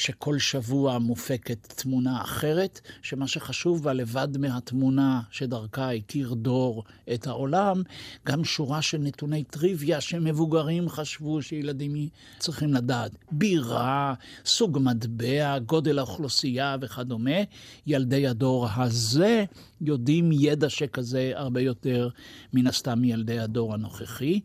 שכל 0.00 0.38
שבוע 0.38 0.98
מופקת 0.98 1.66
תמונה 1.76 2.22
אחרת, 2.22 2.80
שמה 3.02 3.26
שחשוב 3.26 3.82
בה 3.82 3.92
לבד 3.92 4.38
מהתמונה 4.38 5.20
שדרכה 5.30 5.92
הכיר 5.92 6.34
דור 6.34 6.84
את 7.14 7.26
העולם, 7.26 7.82
גם 8.26 8.44
שורה 8.44 8.82
של 8.82 8.98
נתוני 8.98 9.44
טריוויה 9.44 10.00
שמבוגרים 10.00 10.88
חשבו 10.88 11.42
שילדים 11.42 12.08
צריכים 12.38 12.74
לדעת. 12.74 13.10
בירה, 13.30 14.14
סוג 14.44 14.78
מטבע, 14.82 15.58
גודל 15.58 15.98
האוכלוסייה 15.98 16.76
וכדומה. 16.80 17.40
ילדי 17.86 18.26
הדור 18.26 18.68
הזה 18.76 19.44
יודעים 19.80 20.32
ידע 20.32 20.68
שכזה 20.68 21.32
הרבה 21.34 21.60
יותר 21.60 22.08
מן 22.52 22.66
הסתם 22.66 22.98
מילדי 22.98 23.38
הדור 23.38 23.74
הנוכחי. 23.74 24.40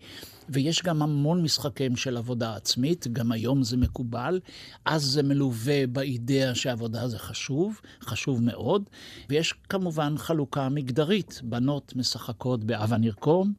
ויש 0.50 0.84
גם 0.84 1.02
המון 1.02 1.42
משחקים 1.42 1.96
של 1.96 2.18
עבודה 2.18 2.56
עצמית, 2.56 3.08
גם 3.08 3.32
היום 3.32 3.64
זה 3.64 3.78
מקובל. 3.78 4.40
אז 4.86 5.04
זה 5.04 5.24
מלווה 5.24 5.88
באידאה 5.88 6.56
שעבודה 6.56 7.08
זה 7.08 7.20
חשוב, 7.20 7.82
חשוב 8.02 8.44
מאוד. 8.44 8.84
ויש 9.30 9.54
כמובן 9.70 10.18
חלוקה 10.18 10.70
מגדרית, 10.70 11.42
בנות 11.44 11.94
משחקות 11.96 12.64
באבה 12.64 12.98
נרקום, 12.98 13.54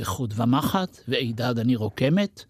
וחוט 0.00 0.32
ומחט, 0.36 1.00
ועידד 1.08 1.58
אני 1.58 1.76
רוקמת. 1.76 2.44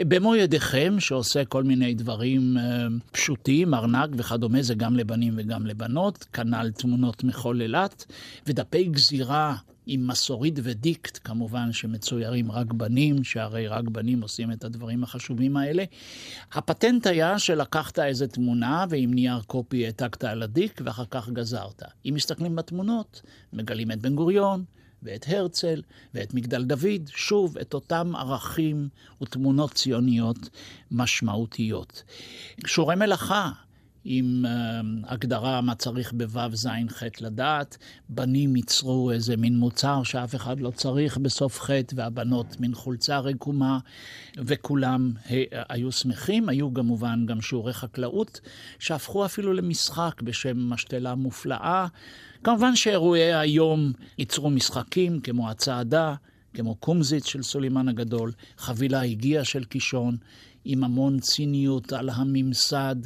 במו 0.00 0.36
ידיכם, 0.36 0.96
שעושה 0.98 1.44
כל 1.44 1.64
מיני 1.64 1.94
דברים 1.94 2.56
אה, 2.58 2.86
פשוטים, 3.12 3.74
ארנק 3.74 4.10
וכדומה, 4.16 4.62
זה 4.62 4.74
גם 4.74 4.96
לבנים 4.96 5.34
וגם 5.36 5.66
לבנות, 5.66 6.24
כנ"ל 6.32 6.70
תמונות 6.70 7.24
מכל 7.24 7.60
אילת, 7.60 8.04
ודפי 8.46 8.84
גזירה 8.84 9.56
עם 9.86 10.06
מסורית 10.06 10.58
ודיקט, 10.62 11.18
כמובן, 11.24 11.72
שמצוירים 11.72 12.52
רק 12.52 12.72
בנים, 12.72 13.24
שהרי 13.24 13.68
רק 13.68 13.84
בנים 13.84 14.22
עושים 14.22 14.52
את 14.52 14.64
הדברים 14.64 15.04
החשובים 15.04 15.56
האלה. 15.56 15.84
הפטנט 16.52 17.06
היה 17.06 17.38
שלקחת 17.38 17.98
איזה 17.98 18.28
תמונה 18.28 18.84
ועם 18.88 19.14
נייר 19.14 19.40
קופי 19.46 19.86
העתקת 19.86 20.24
על 20.24 20.42
הדיק 20.42 20.80
ואחר 20.84 21.04
כך 21.10 21.28
גזרת. 21.28 21.82
אם 22.06 22.12
מסתכלים 22.14 22.56
בתמונות, 22.56 23.22
מגלים 23.52 23.92
את 23.92 24.00
בן 24.00 24.14
גוריון, 24.14 24.64
ואת 25.02 25.24
הרצל 25.28 25.82
ואת 26.14 26.34
מגדל 26.34 26.64
דוד, 26.64 27.08
שוב, 27.08 27.58
את 27.58 27.74
אותם 27.74 28.16
ערכים 28.16 28.88
ותמונות 29.22 29.74
ציוניות 29.74 30.48
משמעותיות. 30.90 32.02
שורי 32.66 32.96
מלאכה, 32.96 33.50
עם 34.04 34.44
uh, 34.44 35.12
הגדרה 35.12 35.60
מה 35.60 35.74
צריך 35.74 36.12
בו' 36.12 36.56
ז' 36.56 36.68
ח' 36.88 37.02
לדעת. 37.20 37.76
בנים 38.08 38.56
ייצרו 38.56 39.10
איזה 39.10 39.36
מין 39.36 39.58
מוצר 39.58 40.02
שאף 40.02 40.34
אחד 40.34 40.60
לא 40.60 40.70
צריך 40.70 41.18
בסוף 41.18 41.60
ח', 41.60 41.70
והבנות 41.94 42.60
מין 42.60 42.74
חולצה 42.74 43.18
רקומה, 43.18 43.78
וכולם 44.36 45.12
היו 45.68 45.92
שמחים. 45.92 46.48
היו 46.48 46.74
כמובן 46.74 47.26
גם 47.26 47.40
שיעורי 47.40 47.72
חקלאות, 47.72 48.40
שהפכו 48.78 49.24
אפילו 49.24 49.52
למשחק 49.52 50.22
בשם 50.22 50.70
משתלה 50.70 51.14
מופלאה. 51.14 51.86
כמובן 52.44 52.76
שאירועי 52.76 53.34
היום 53.34 53.92
ייצרו 54.18 54.50
משחקים 54.50 55.20
כמו 55.20 55.50
הצעדה, 55.50 56.14
כמו 56.54 56.74
קומזיץ 56.74 57.26
של 57.26 57.42
סולימן 57.42 57.88
הגדול, 57.88 58.32
חבילה 58.58 59.02
הגיעה 59.02 59.44
של 59.44 59.64
קישון, 59.64 60.16
עם 60.70 60.84
המון 60.84 61.20
ציניות 61.20 61.92
על 61.92 62.08
הממסד, 62.08 62.96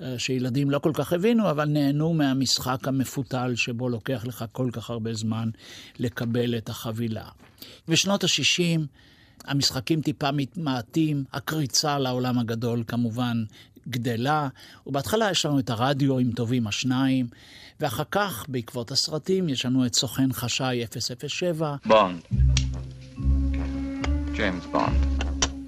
אה, 0.00 0.18
שילדים 0.18 0.70
לא 0.70 0.78
כל 0.78 0.92
כך 0.94 1.12
הבינו, 1.12 1.50
אבל 1.50 1.64
נהנו 1.64 2.14
מהמשחק 2.14 2.88
המפותל 2.88 3.52
שבו 3.56 3.88
לוקח 3.88 4.24
לך 4.26 4.44
כל 4.52 4.70
כך 4.72 4.90
הרבה 4.90 5.14
זמן 5.14 5.50
לקבל 5.98 6.58
את 6.58 6.68
החבילה. 6.68 7.28
בשנות 7.88 8.24
ה-60 8.24 8.80
המשחקים 9.44 10.00
טיפה 10.00 10.32
מתמעטים, 10.32 11.24
הקריצה 11.32 11.98
לעולם 11.98 12.38
הגדול 12.38 12.84
כמובן 12.86 13.44
גדלה, 13.88 14.48
ובהתחלה 14.86 15.30
יש 15.30 15.46
לנו 15.46 15.58
את 15.58 15.70
הרדיו 15.70 16.18
עם 16.18 16.32
טובים 16.32 16.66
השניים, 16.66 17.26
ואחר 17.80 18.04
כך, 18.10 18.44
בעקבות 18.48 18.90
הסרטים, 18.90 19.48
יש 19.48 19.64
לנו 19.64 19.86
את 19.86 19.94
סוכן 19.94 20.32
חשאי 20.32 20.84
007. 21.28 21.76
בונד. 21.86 22.20
ג'יימס 24.32 24.66
בונד. 24.72 25.17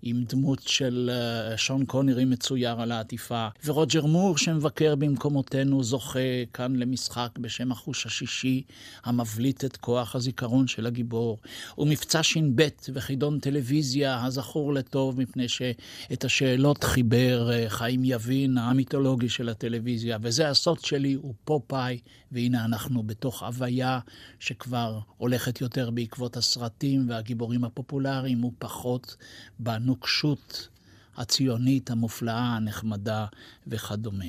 עם 0.03 0.25
דמות 0.29 0.63
של 0.63 1.11
uh, 1.11 1.57
שון 1.57 1.85
קונרי 1.85 2.25
מצויר 2.25 2.81
על 2.81 2.93
העטיפה, 2.93 3.49
ורוג'ר 3.65 4.07
מור 4.07 4.39
שמבקר 4.39 4.95
במקומותינו 4.95 5.83
זוכה 5.83 6.45
כאן 6.53 6.77
למשחק 6.77 7.39
בשם 7.39 7.73
החוש 7.73 8.07
השישי, 8.07 8.63
המבליט 9.05 9.65
את 9.65 9.77
כוח 9.77 10.17
הזיכרון 10.17 10.67
של 10.67 10.87
הגיבור, 10.87 11.39
ומבצע 11.79 12.23
ש"ב 12.23 12.69
וחידון 12.93 13.39
טלוויזיה 13.39 14.25
הזכור 14.25 14.75
לטוב 14.75 15.21
מפני 15.21 15.49
שאת 15.49 16.25
השאלות 16.25 16.85
חיבר 16.85 17.51
uh, 17.51 17.69
חיים 17.69 18.01
יבין, 18.05 18.59
המיתולוגי 18.59 19.29
של 19.29 19.49
הטלוויזיה, 19.49 20.19
וזה 20.23 20.49
הסוד 20.49 20.79
שלי, 20.81 21.13
הוא 21.13 21.35
פופאי, 21.45 21.99
והנה 22.33 22.65
אנחנו 22.65 23.03
בתוך 23.03 23.43
הוויה 23.43 23.99
שכבר 24.39 24.99
הולכת 25.17 25.61
יותר 25.61 25.91
בעקבות 25.91 26.37
הסרטים 26.37 27.09
והגיבורים 27.09 27.65
הפופולריים, 27.65 28.45
ופחות 28.45 29.17
בנו. 29.59 29.89
הנוקשות 29.90 30.68
הציונית 31.16 31.90
המופלאה, 31.90 32.57
הנחמדה 32.57 33.26
וכדומה. 33.66 34.24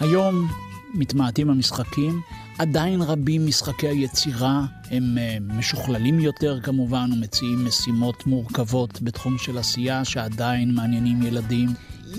היום 0.00 0.48
מתמעטים 0.94 1.50
המשחקים, 1.50 2.20
עדיין 2.58 3.02
רבים 3.02 3.46
משחקי 3.46 3.88
היצירה 3.88 4.64
הם 4.90 5.18
אה, 5.18 5.36
משוכללים 5.40 6.20
יותר 6.20 6.60
כמובן 6.60 7.10
ומציעים 7.12 7.64
משימות 7.64 8.26
מורכבות 8.26 9.02
בתחום 9.02 9.38
של 9.38 9.58
עשייה 9.58 10.04
שעדיין 10.04 10.74
מעניינים 10.74 11.22
ילדים. 11.22 11.68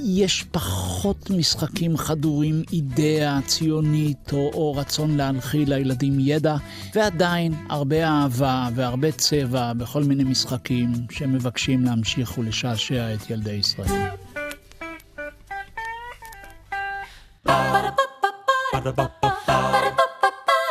יש 0.04 0.46
פחות 0.52 1.30
משחקים 1.30 1.98
חדורים 1.98 2.64
אידאה 2.74 3.40
ציונית 3.48 4.34
או, 4.34 4.52
או 4.54 4.74
רצון 4.74 5.18
להנחיל 5.18 5.74
לילדים 5.74 6.20
ידע, 6.20 6.56
ועדיין 6.96 7.54
הרבה 7.70 8.08
אהבה 8.08 8.68
והרבה 8.76 9.12
צבע 9.12 9.74
בכל 9.74 10.04
מיני 10.04 10.24
משחקים 10.24 10.92
שמבקשים 11.12 11.84
להמשיך 11.84 12.38
ולשעשע 12.38 13.14
את 13.14 13.30
ילדי 13.30 13.52
ישראל. 13.52 14.10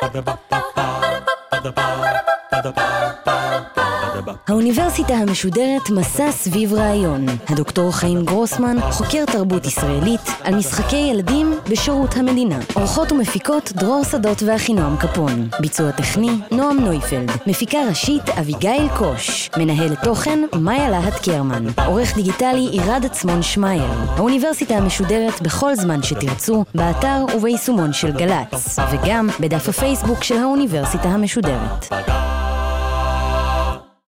Ba-da-ba-ba-ba 0.02 3.01
האוניברסיטה 4.48 5.14
המשודרת 5.14 5.90
מסע 5.90 6.32
סביב 6.32 6.74
רעיון. 6.74 7.26
הדוקטור 7.48 7.92
חיים 7.92 8.24
גרוסמן 8.24 8.76
חוקר 8.90 9.24
תרבות 9.24 9.66
ישראלית 9.66 10.20
על 10.44 10.54
משחקי 10.54 10.96
ילדים 10.96 11.54
בשירות 11.70 12.16
המדינה. 12.16 12.58
עורכות 12.74 13.12
ומפיקות 13.12 13.72
דרור 13.72 14.04
שדות 14.04 14.42
ואחינועם 14.46 14.96
קפון. 14.96 15.48
ביצוע 15.60 15.90
טכני 15.90 16.30
נועם 16.50 16.80
נויפלד. 16.80 17.30
מפיקה 17.46 17.78
ראשית 17.88 18.28
אביגיל 18.28 18.88
קוש. 18.96 19.50
מנהלת 19.56 20.04
תוכן 20.04 20.38
מאיה 20.58 20.90
להט 20.90 21.24
קרמן. 21.24 21.64
עורך 21.86 22.14
דיגיטלי 22.14 22.68
עירד 22.70 23.04
עצמון 23.04 23.42
שמייר. 23.42 23.90
האוניברסיטה 24.16 24.74
המשודרת 24.74 25.42
בכל 25.42 25.74
זמן 25.74 26.02
שתרצו, 26.02 26.64
באתר 26.74 27.24
וביישומון 27.36 27.92
של 27.92 28.12
גל"צ, 28.12 28.78
וגם 28.92 29.28
בדף 29.40 29.68
הפייסבוק 29.68 30.24
של 30.24 30.36
האוניברסיטה 30.36 31.08
המשודרת. 31.08 31.92